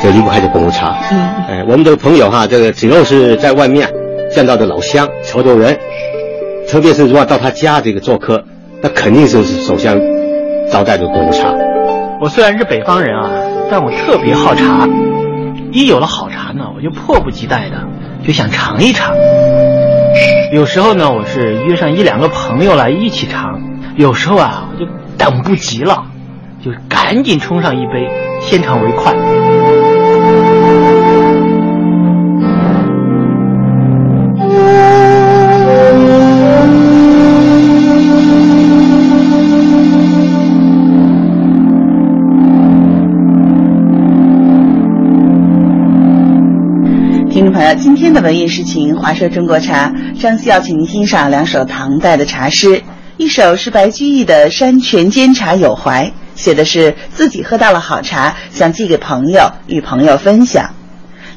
[0.03, 0.95] 就离不开这功夫茶。
[1.11, 3.89] 嗯，哎，我们的朋友哈，这个只要是在外面
[4.31, 5.77] 见到的老乡、潮州人，
[6.69, 8.43] 特别是如果到他家这个做客，
[8.81, 9.99] 那肯定就是首先
[10.71, 11.53] 招待这个功夫茶。
[12.19, 13.29] 我虽然是北方人啊，
[13.69, 14.87] 但我特别好茶。
[15.71, 17.77] 一有了好茶呢，我就迫不及待的
[18.25, 19.13] 就想尝一尝。
[20.53, 23.59] 有时候呢，我是约上一两个朋友来一起尝；
[23.97, 26.05] 有时候啊，我就等不及了，
[26.63, 29.13] 就赶紧冲上一杯，先尝为快。
[47.37, 52.81] 听众朋友，今天的文艺诗情，话说中国茶，张希要请您欣赏两首唐代的茶诗，
[53.17, 60.71] 一首是白居易的《山泉煎茶有怀》，写的是自己喝到了好茶，想寄给朋友，与朋友分享；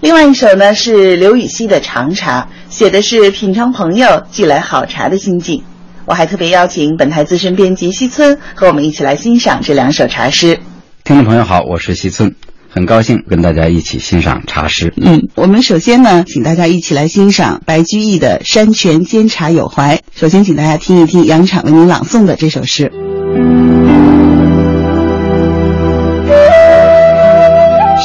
[0.00, 5.62] 另外一首呢是刘禹锡的《长茶》，写的是品尝朋友寄来好茶的心境。
[6.06, 10.58] 我还特别邀请本台资深编辑西村和我们一起来欣赏这两首茶诗。
[11.04, 12.34] 听众朋友好，我是西村。
[12.72, 14.94] 很高兴跟大家一起欣赏茶诗。
[14.96, 19.96] 嗯，我们首先呢，请大家一起来欣赏白居易的《山泉煎茶有怀》。
[20.14, 22.92] 首先，请大家听一听杨昶为您朗诵的这首诗。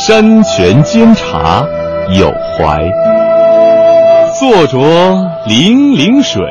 [0.07, 1.63] 山泉煎茶
[2.17, 2.91] 有怀，
[4.39, 4.79] 坐着
[5.47, 6.41] 泠泠水，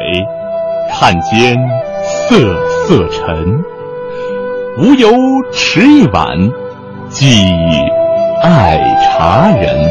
[0.93, 1.57] 看间
[2.29, 2.57] 瑟
[2.87, 3.63] 瑟尘。
[4.79, 5.13] 无由
[5.53, 6.27] 持一碗，
[7.09, 7.94] 寄与
[8.47, 9.91] 爱茶人。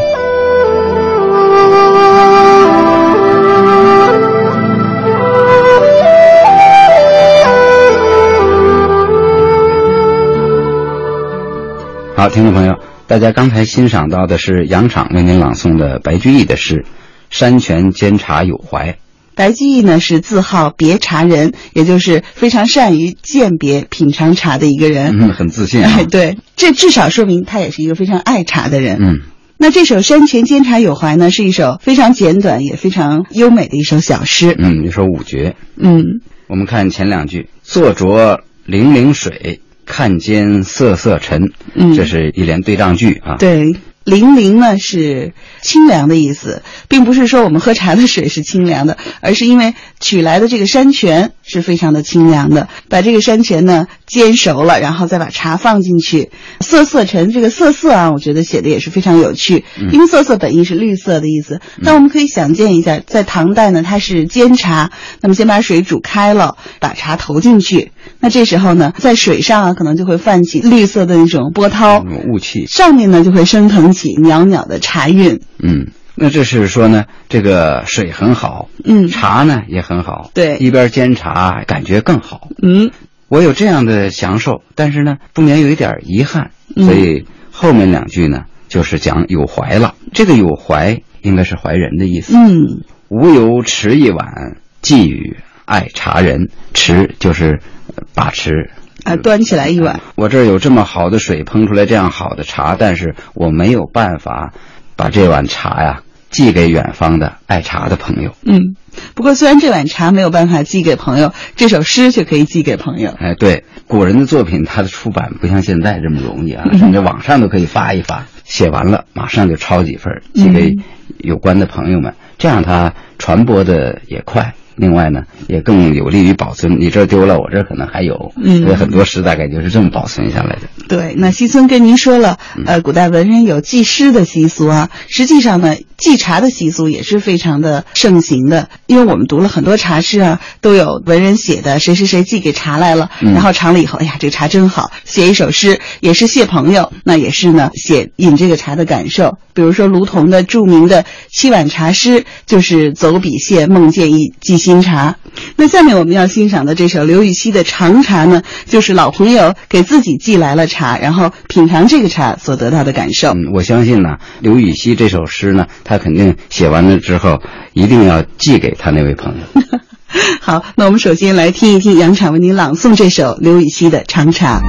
[12.16, 12.76] 好，听众朋友，
[13.08, 16.76] 大家刚才欣赏到的是杨昶为您朗诵的白居易的诗
[17.32, 18.92] 《山泉煎茶有怀》。
[19.36, 25.18] 白居易呢是自号别茶人，也就是非常善于鉴别品尝茶的一个人。
[25.20, 25.92] 嗯，很自信啊。
[25.98, 28.98] 哎， 对，这至少说明他也是一个非常爱茶的人。
[29.02, 29.20] 嗯，
[29.58, 34.56] 那这首《山泉煎茶有怀》呢，是一首非常简短也非常优美的一首小诗。
[34.58, 35.56] 嗯，一首五绝。
[35.78, 43.36] 嗯，我们看前两句：坐酌泠泠水，看间瑟瑟尘，嗯这是一联对仗句啊。
[43.38, 52.68] 对，零零呢是清凉的意思，并不是说我们喝茶的水是清凉的，而是因为取来的这个山泉是非常的清凉的。
[52.90, 56.32] 把这个山泉呢煎熟了，然后再把茶放进去。
[56.60, 61.62] 瑟瑟沉，这个瑟瑟啊，我觉得写的也是非常有趣，嗯因为瑟瑟本意是绿色的意思。
[61.78, 64.92] 那我们可以想见一下，在唐代呢，它是煎茶，
[65.22, 67.92] 那么先把水煮开了，把茶投进去。
[68.20, 75.42] 那这时候呢，在水上啊，可能就会泛起绿色的那种波涛，雾气，上面呢就会升腾起袅袅的茶韵。
[75.60, 82.50] 嗯，那这是说呢，这个水很好，嗯，茶呢也很好，对一边煎茶感觉更好。
[82.62, 82.92] 嗯，
[83.30, 89.96] 我有这样的享受，但是呢，不免有一点遗憾，嗯所以后面两句呢，就是讲有怀了。
[90.14, 92.36] 这个有怀应该是怀人的意思。
[92.36, 96.50] 嗯，无由持一碗，寄予爱茶人。
[96.74, 97.60] 持就是
[97.96, 98.72] 呃把持。
[99.04, 100.00] 啊，端起来一碗。
[100.16, 104.54] 我这儿有这么好的水烹出来这样好的茶，但是我没有办法
[104.96, 108.34] 把这碗茶呀寄给远方的爱茶的朋友。
[108.46, 108.76] 嗯，
[109.14, 113.14] 不过虽然这碗茶没有办法寄给朋友，这首诗却可以寄给朋友。
[113.20, 120.76] 哎，对，古人的作品，它的出版不像现在这么容易啊，嗯甚至网上都可以发一发，写完了马上就抄几份寄给
[121.18, 124.54] 有关的朋友们，这样它传播的也快。
[124.76, 126.80] 另外呢，也更有利于保存。
[126.80, 128.34] 你这儿丢了，我这儿可能还有。
[128.42, 130.62] 嗯所以很多诗大概就是这么保存下来的。
[130.88, 134.90] 对，那西村跟您说了，呃，古代文人有祭诗的习俗啊。
[135.08, 149.38] 实际上呢，祭茶的习俗也是非常的盛行的，因为我们读了很多茶诗啊，都有文人写的，谁谁谁寄给茶来了，嗯然后尝了以后，哎呀，这个茶真好，写一首诗，也是谢朋友，那也是呢写饮这个茶的感受。
[149.54, 155.18] 比如说卢仝的著名的七碗茶诗，就是走笔谢梦见一寄新茶。
[155.58, 163.34] 那下面我们要欣赏的这首刘禹锡的长茶呢，就是老朋友给自己寄来了茶，然后品尝这个茶所得到的感受。
[163.34, 167.42] 嗯，我相信呢，刘禹锡这首诗呢，他肯定写完了之后，
[167.74, 169.80] 一定要寄给他那位朋友。
[170.40, 174.60] 好，那我们首先来听一听杨昶为您朗诵这首刘禹锡的《长茶》。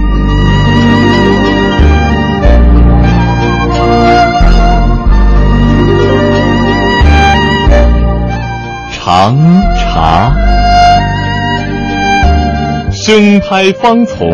[8.91, 9.37] 长
[9.95, 10.35] 茶，
[12.91, 14.29] 生拍方从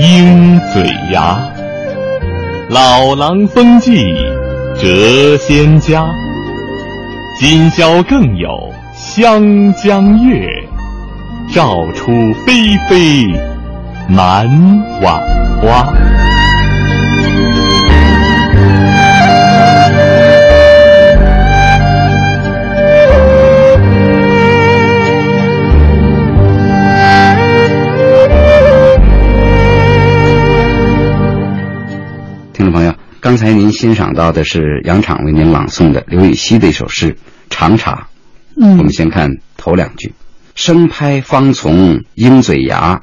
[0.00, 1.38] 鹰嘴牙，
[2.70, 4.16] 老狼风纪
[4.80, 6.06] 谪仙家，
[7.38, 8.48] 今宵更有
[8.94, 10.48] 湘江月，
[11.54, 12.10] 照出
[12.46, 13.38] 霏霏
[14.08, 14.48] 满
[15.02, 15.20] 碗
[15.60, 15.86] 花。
[33.22, 37.12] 刚才您欣赏到的是杨敞为您朗诵的刘禹锡的一首诗
[37.50, 38.08] 《长茶》。
[38.60, 40.12] 嗯我们先看头两句：
[40.56, 43.02] 生拍方从鹰嘴牙，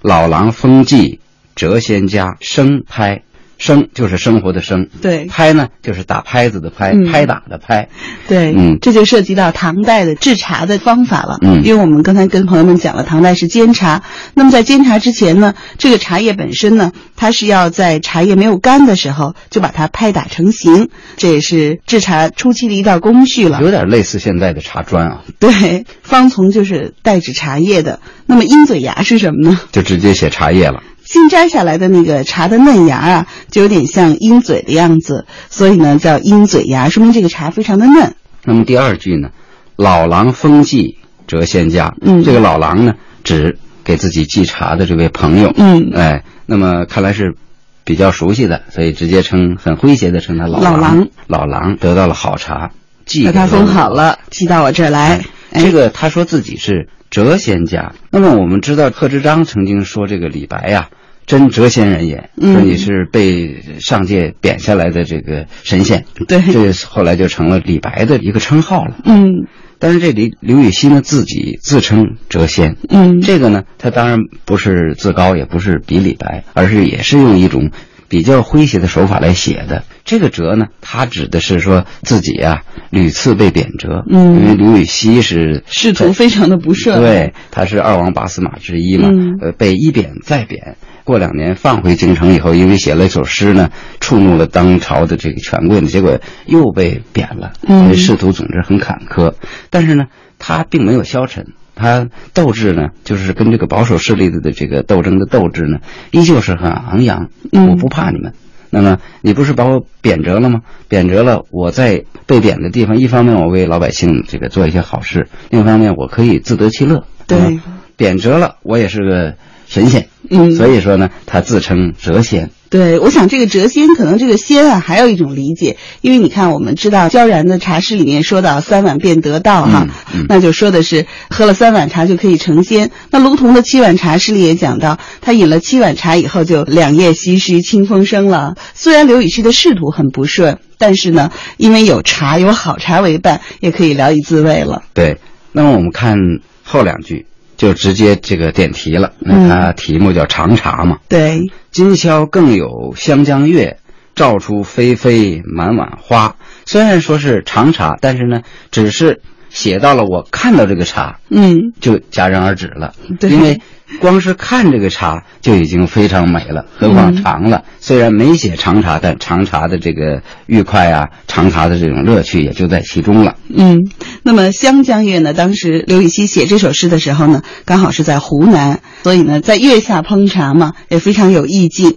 [0.00, 1.20] 老狼风纪
[1.54, 2.38] 谪仙家。
[2.40, 3.24] 生拍，
[3.58, 7.88] 生就是生活的生，对拍呢就是打拍子的拍，嗯拍打的拍。
[8.28, 11.38] 对，嗯这就涉及到唐代的制茶的方法了。
[11.42, 14.02] 嗯因为我们刚才跟朋友们讲了，唐代是煎茶。
[14.34, 23.60] 那么在煎茶之前呢，这个茶叶本身呢，它是要在茶叶没有干的时候就把它拍打成型，这也是制茶初期的一道工序了。
[23.60, 27.98] 有点类似现在的茶砖啊，对，方从就是代指茶叶的。
[28.26, 29.60] 那么鹰嘴牙是什么呢？
[29.72, 30.82] 就直接写茶叶了。
[31.08, 38.14] 新摘下来的那个茶的嫩芽啊，就有点像鹰嘴的样子，所以呢叫鹰嘴芽，说明这个茶非常的嫩。
[38.44, 39.30] 那么第二句呢，
[39.74, 41.94] 老狼风寄谪仙家。
[42.02, 42.92] 嗯这个老狼呢，
[43.24, 45.50] 指给自己寄茶的这位朋友。
[45.56, 47.36] 嗯哎，那么看来是
[47.84, 51.08] 比较熟悉的，所以直接称很诙谐的称他老老狼。
[51.26, 52.72] 老狼得到了好茶，
[53.06, 55.22] 寄给把它封好了，寄到我这儿来。
[55.52, 57.94] 哎这个他说自己是谪仙家。
[58.10, 60.90] 那么我们知道贺知章曾经说这个李白呀、
[61.28, 66.04] 真谪仙人也，嗯说你是被上界贬下来的这个神仙。
[66.26, 68.96] 对这后来就成了李白的一个称号了。
[69.04, 69.46] 嗯
[69.78, 77.70] 但是这里刘禹锡呢自己自称谪仙，嗯，这个呢他当然不是自高，也不是比李白，而是也是用一种
[78.08, 79.84] 比较诙谐的手法来写的。
[80.04, 87.00] 这个谪呢，他指的是说自己啊屡次被贬谪，嗯因为刘禹锡是仕途非常的不顺。
[87.00, 90.76] 对，他是二王八司马之一嘛，嗯呃，被一贬再贬，
[91.08, 99.32] 过两年放回京城以后，因为写了一首诗呢，触怒了当朝的这个权贵呢，结果又被贬了，嗯仕途总之很坎坷。
[99.70, 100.04] 但是呢，
[100.38, 105.78] 他并没有消沉，他斗志呢，就是跟这个保守势力的这个斗争的斗志呢，
[106.10, 107.30] 依旧是很昂扬。
[107.52, 108.34] 我不怕你们。
[108.68, 110.60] 那么你不是把我贬谪了吗？
[110.88, 117.04] 贬谪了，我在被贬的地方，一方面我为老百姓这个做一些好事，另一方面我可以自得其乐。
[117.26, 117.60] 对，
[117.96, 119.36] 贬谪了，我也是个
[119.68, 120.08] 神仙。
[120.30, 122.50] 嗯，所以说呢，他自称谪仙。
[122.68, 132.90] 对，我想这个谪仙，可能这个仙啊，还有一种理解，因为你看，我们知道萧然的茶诗里面说到三碗便得道哈，嗯那就说的是喝了三碗茶就可以成仙。
[133.10, 138.54] 那卢仝的七碗茶诗里也讲到，他饮了七碗茶以后就两夜唏嘘清风生了。
[138.74, 144.82] 虽然刘禹锡的仕途很不顺，但是呢，因为有茶有好茶为伴，也可以聊以自慰了。
[144.92, 145.16] 对，
[145.52, 146.18] 那么我们看
[146.64, 147.24] 后两句。
[147.58, 150.98] 就直接这个点题了，嗯那它题目叫长茶嘛。
[151.08, 153.78] 对，今宵更有湘江月，
[154.14, 156.36] 照出霏霏满碗花。
[156.64, 162.94] 虽然说是长茶，但是呢，只是写到了我看到这个茶，嗯，就戛然而止了。
[163.18, 163.60] 对因为
[164.00, 167.64] 光是看这个茶就已经非常美了，何况尝了。
[167.80, 173.36] 虽然没写长茶，但长茶的这个愉快啊，长茶的这种乐趣也就在其中了。
[173.48, 173.88] 嗯，
[174.22, 175.32] 那么湘江月呢？
[175.32, 181.96] 当时刘禹锡写这首诗的时候呢，刚好是在湖南，所以呢，在月下烹茶嘛，也非常有意境。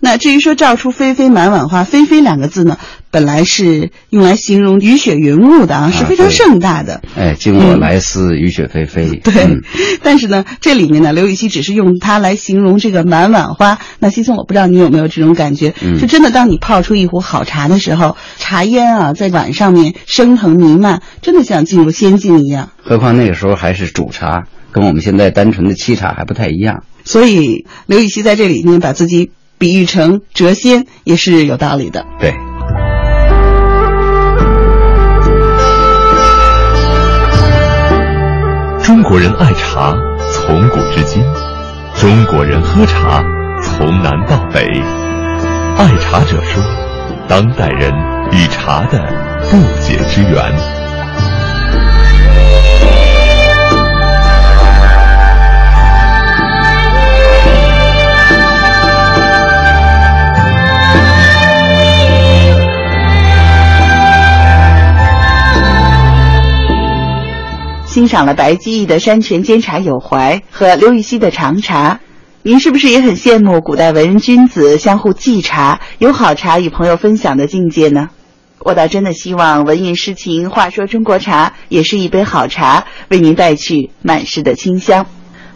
[0.00, 2.78] 那至于说“照出霏霏满碗花”，“霏霏”两个字呢，
[3.10, 7.02] 本来是用来形容雨雪云雾的啊，是非常盛大的。
[7.16, 9.20] 哎，经我来思，雨雪霏霏。
[9.22, 9.62] 对，嗯
[10.02, 13.78] 但是呢，这里面呢，刘禹锡只是用它来形容这个满碗花。
[13.98, 22.70] 那西松，我不知道你有没有这种感觉，嗯是真的，当你泡出一壶好茶的时候，茶烟啊在碗上面升腾弥漫，真的像进入仙境一样。
[22.82, 26.84] 何况那个时候还是煮茶，跟我们现在单纯的沏茶还不太一样。
[27.04, 29.30] 所以刘禹锡在这里面把自己
[29.60, 32.06] 比喻成谪仙，也是有道理的。
[32.18, 32.32] 对。
[38.82, 39.94] 中国人爱茶，
[40.32, 41.22] 从古至今；
[41.94, 43.22] 中国人喝茶，
[43.62, 44.66] 从南到北。
[45.76, 46.62] 爱茶者说，
[47.28, 47.92] 当代人
[48.32, 48.98] 与茶的
[49.50, 50.79] 不解之缘。
[67.90, 71.98] 欣赏了白居易的山泉煎茶有怀和刘禹锡的长茶，
[72.44, 78.10] 您是不是也很羡慕古代文人君子相互寄茶、有好茶与朋友分享的境界呢？
[78.60, 85.06] 我倒真的希望文艺诗情话说中国茶也是一杯好茶，为您带去满室的清香。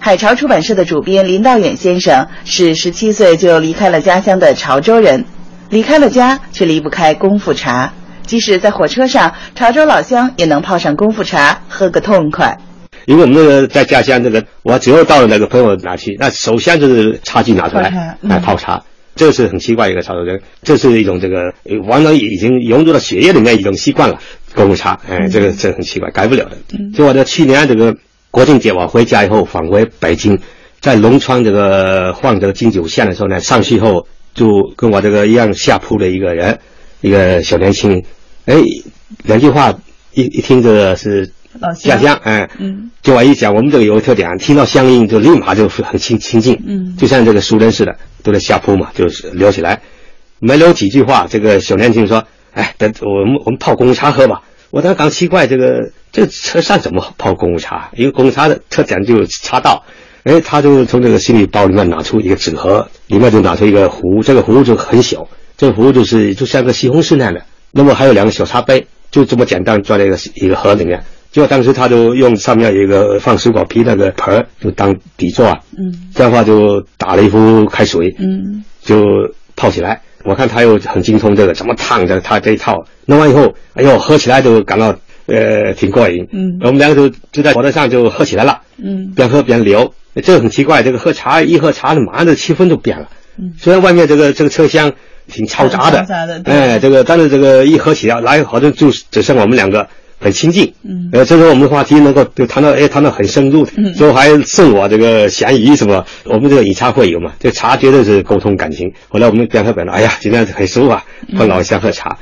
[0.01, 5.25] 海潮出版社的主编林道远先生是十七岁就离开了家乡的潮州人，
[5.71, 7.93] 离开了家却离不开功夫茶。
[8.27, 12.59] 即使在火车上，潮州老乡也能泡上功夫茶，喝个痛快。
[13.07, 18.83] 因为我们那个在家乡，这个我只要到了那个朋友那去，那首先就是茶具拿出来嗯来泡茶，
[19.15, 24.19] 这是很奇怪一个潮州人，这是一种这个呃完全已经融入到血液里面一种习惯了，
[24.55, 26.57] 功夫茶，哎，这个这很奇怪，改不了的。
[26.95, 27.95] 就我在去年这个
[28.31, 30.41] 国庆节我回家以后返回北京，
[30.81, 34.47] 在龙川这个换这个金九线的时候呢，上去以后就
[34.77, 36.59] 跟我这个一样下铺的一个人，
[37.05, 38.03] 一个小年轻，
[38.47, 38.57] 哎，
[39.25, 39.79] 两句话
[40.15, 41.31] 一一听这个是
[41.61, 42.91] 老家乡，哎，嗯。
[43.03, 46.97] 就我一讲，我们这个有个特点，听到乡音就立马就很亲亲近，嗯。
[46.97, 49.83] 就像这个熟人似的，都在下铺嘛，就是聊起来，
[50.39, 52.25] 没聊几句话，这个小年轻说
[52.55, 54.41] ：“哎，等我们我们泡功夫茶喝吧。”
[54.73, 57.91] 我当时刚奇怪，这个这个车上怎么泡功夫茶？
[57.97, 59.85] 因为功夫茶的特点就是茶道。
[60.23, 67.43] 哎，他就从这个行李包里面拿出一个纸盒，里面就拿出一个壶，这个壶就很小，这个壶就是就像个西红柿那样的。
[67.73, 71.03] 那么还有两个小茶杯，就这么简单装在一个一个盒里面。
[71.33, 79.03] 结果当时他就用上面有一个放水果皮那个盆儿，就当底座啊，嗯这样的话就打了一壶开水，嗯就
[79.57, 80.01] 泡起来。
[80.23, 84.97] 我看他又很精通这个怎么烫的，他这一套弄完以后，哎呦，喝起来就感到
[85.27, 86.25] 呃挺过瘾。
[86.31, 89.93] 嗯我们两个就就在火车上就喝起来了，嗯边喝边聊。
[90.23, 93.09] 这个很奇怪，这个喝茶一喝茶，马上这气氛就变了。
[93.37, 94.93] 嗯虽然外面这个这个车厢
[95.27, 99.89] 挺嘈杂的，哎，这个但是这个一喝起来，来好像就只剩我们两个
[100.21, 100.73] 很亲近。
[100.83, 106.05] 嗯呃，这时候我们的话题能够就谈到，哎，谈到很深入，的最后还送我这个咸鱼什么。
[106.25, 108.93] 我们这个以茶会友嘛，这茶绝对是沟通感情。
[109.09, 111.05] 后来我们边喝边聊，哎呀，今天很舒服啊，
[111.39, 112.19] 跟老乡喝茶。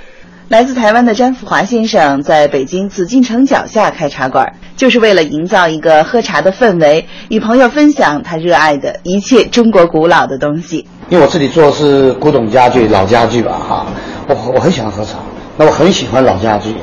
[0.53, 10.87] 来自台湾的詹福华先生在北京紫禁城脚下开茶馆，就是为了营造一个喝茶的氛围，与朋友分享他热爱的一切中国古老的东西。
[11.09, 13.87] 因为我自己做的是古董家具、老家具吧，哈，
[14.29, 15.13] 我我很喜欢喝茶，
[15.57, 16.75] 那我很喜欢老家具，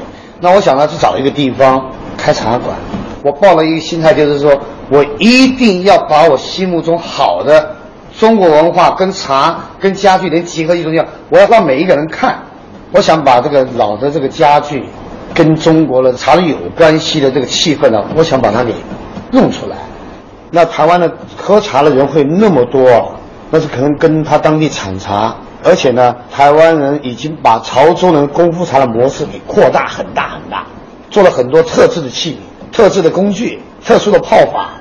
[0.41, 2.75] 那我想呢，去找一个地方开茶馆，
[3.21, 4.59] 我抱了一个心态，就是说
[4.89, 7.75] 我一定要把我心目中好的
[8.17, 12.35] 中国文化跟茶跟家具能结合一种样，我要让每一个人看。
[12.91, 14.83] 我想把这个老的这个家具
[15.33, 18.73] 跟中国的茶有关系的这个气氛呢，我想把它给
[19.31, 19.77] 弄出来。
[20.51, 23.13] 那台湾的喝茶的人会那么多，
[23.51, 30.65] 那是可能跟他当地产茶，而且呢，台湾人已经把潮州人功夫茶的模式给扩大很大很大，
[31.11, 34.71] 做了很多特制的器皿、特制的工具、特殊的泡法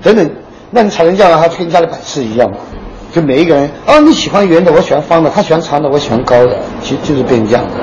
[0.00, 0.30] 等等。
[0.70, 2.56] 那你才能让他跟家里摆设一样嘛？
[3.16, 7.74] 就每一个人，哦，你喜欢圆的，我喜欢方的，他喜欢长的，我喜欢高的，其实就是变成这样子。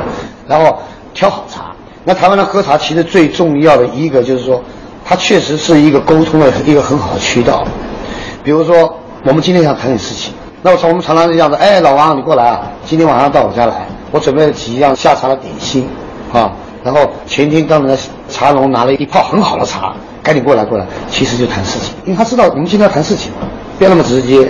[0.48, 0.78] 然后
[1.16, 1.72] 挑好茶。
[2.06, 4.62] 那台湾人喝茶其实最重要的一个就是说。
[5.06, 7.62] 它确实是一个沟通的一个很好的渠道，
[8.42, 15.86] 比如说我们今天想谈点事情，那我从我们常常这样子，哎，老王你过来啊，今天晚上到我家来，我准备了几样下茶的点心，
[16.32, 16.50] 啊，
[16.86, 17.98] 然后前天刚才
[18.30, 23.30] 茶农拿了一泡很好的茶，赶紧过来过来，其实就谈事情，因为他知道我们今天要谈事情，
[23.78, 24.48] 不要那么直接。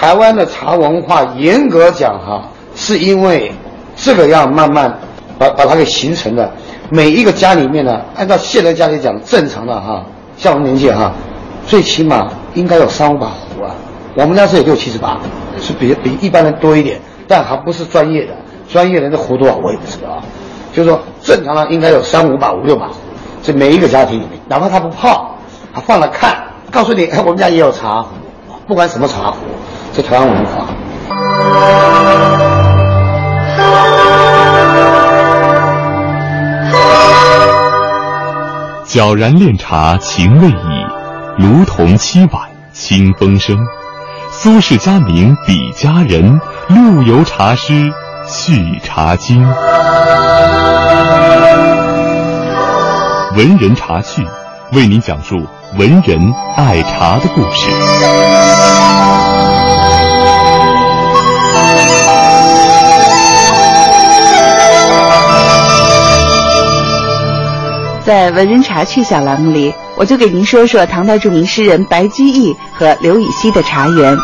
[0.00, 3.50] 台湾的茶文化严格讲哈，是因为
[3.96, 4.96] 这个样慢慢
[5.36, 6.48] 把把它给形成的。
[6.88, 10.04] 每一个家里面呢，按照现在家里讲正常的哈，
[10.36, 11.12] 像我们年纪哈，
[11.66, 13.74] 最起码应该有三五把壶啊。
[14.14, 15.18] 我们家是有六七十把，
[15.60, 18.32] 是比比一般人多一点，但还不是专业的。
[18.68, 20.22] 专业人的壶多少我也不知道啊，
[20.72, 22.88] 就是说正常的应该有三五把、五六把。
[23.42, 25.34] 这每一个家庭里面，哪怕他不泡，
[25.74, 26.36] 他放了看，
[26.70, 28.10] 告诉你，我们家也有茶壶，
[28.68, 29.38] 不管什么茶壶，
[29.92, 30.66] 这台湾文化。
[38.86, 40.86] 皎然炼茶情未已，
[41.36, 43.56] 炉铜七碗清风生。
[44.30, 47.92] 苏轼家名比佳人，陆游茶诗
[48.26, 49.44] 续茶经。
[53.36, 54.26] 文人茶趣，
[54.72, 55.36] 为您讲述
[55.76, 58.67] 文人爱茶的故事。
[68.08, 74.16] 在文人茶趣小栏目里，我就给您说说唐代著名诗人白居易和刘禹锡的茶园。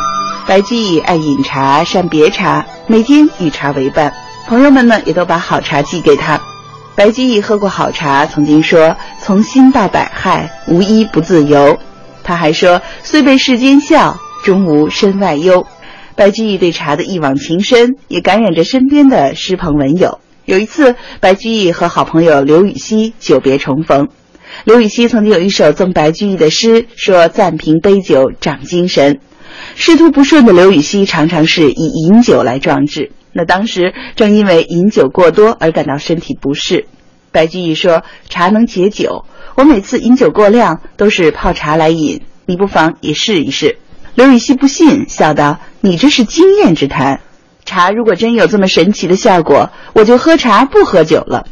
[0.46, 4.10] 白居易爱饮茶，善别茶，每天与茶为伴。
[4.46, 6.40] 朋友们呢，也都把好茶寄给他。
[6.96, 11.78] 白居易喝过好茶，曾经说：“从心到百害，无一不自由。”
[12.24, 15.66] 他还说：“虽被世间笑，终无身外忧。”
[16.16, 20.20] 白居易对茶的一往情深，也感染着身边的师朋文友。
[20.44, 24.08] 有一次，白居易和好朋友刘禹锡久别重逢。
[24.64, 29.20] 刘禹锡曾经有一首赠白居易的诗，说：“暂凭杯酒长精神。”
[29.74, 33.12] 仕途不顺的刘禹锡常常是以饮酒来壮志。
[33.32, 36.86] 那当时正因为饮酒过多而感到身体不适。
[37.32, 39.24] 白居易说：“茶能解酒，
[39.56, 43.78] 我每次饮酒过量都是泡茶来饮，你不妨也试一试。”
[44.14, 47.20] 刘禹锡不信，笑道：“你这是经验之谈。”
[47.64, 51.46] 茶如果真有这么神奇的效果，我就喝茶不喝酒了。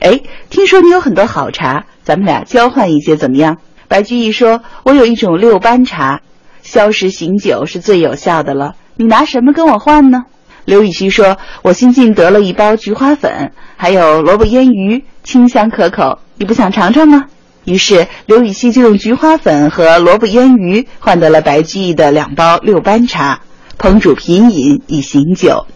[0.00, 3.58] 哎，听说你有很多好茶，咱们俩交换一些怎么样？
[3.88, 6.20] 白居易说：“我有一种六班茶，
[6.62, 8.74] 消食醒酒是最有效的了。
[8.96, 10.24] 你拿什么跟我换呢？”
[10.64, 17.24] 刘禹锡说：“我新进得了一包菊花粉，还有萝卜腌鱼，清香可口，你不想尝尝吗？”
[17.64, 23.40] 于是刘禹锡就用菊花粉和萝卜腌鱼换得了白居易的两包六班茶。
[23.78, 25.66] 烹煮品饮以醒酒，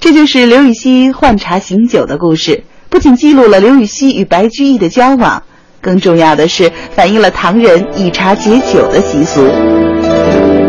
[0.00, 2.64] 这就是刘禹锡换茶醒酒的故事。
[2.90, 5.42] 不仅记录了刘禹锡与白居易的交往，
[5.80, 10.67] 更重要的是反映了唐人以茶解酒的习俗。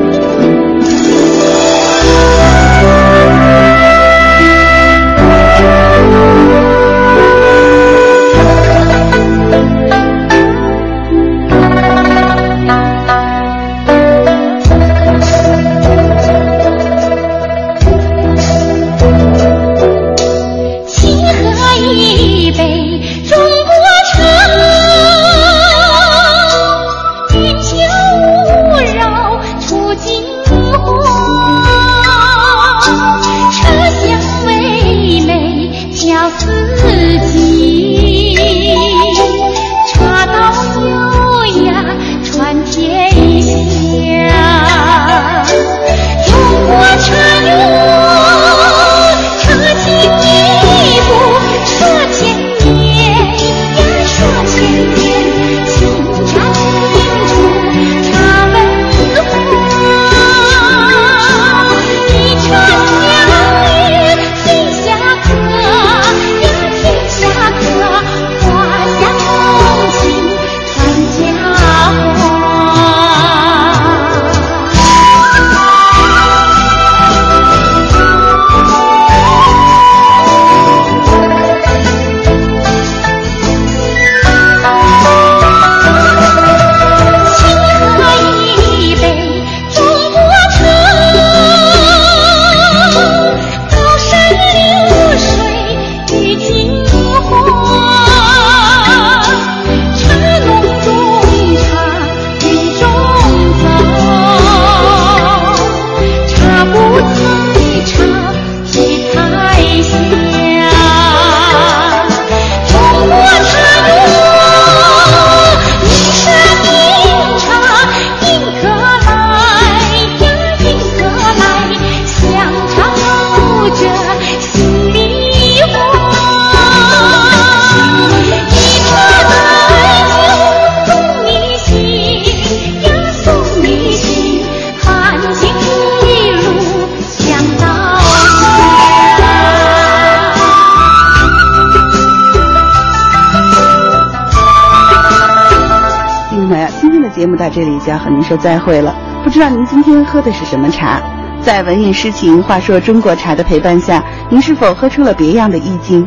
[147.49, 148.95] 这里就要和您说再会了。
[149.23, 151.01] 不知道您今天喝的是什么茶？
[151.41, 156.05] 在文艺诗情、话说中国茶的陪伴下，您是否喝出了别样的意境？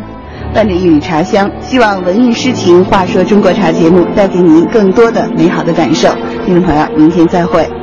[0.55, 6.09] 伴着一缕茶香，希望文艺诗情、话说中国茶节目带给您更多的美好的感受。
[6.45, 7.82] 听众朋友，明天再会。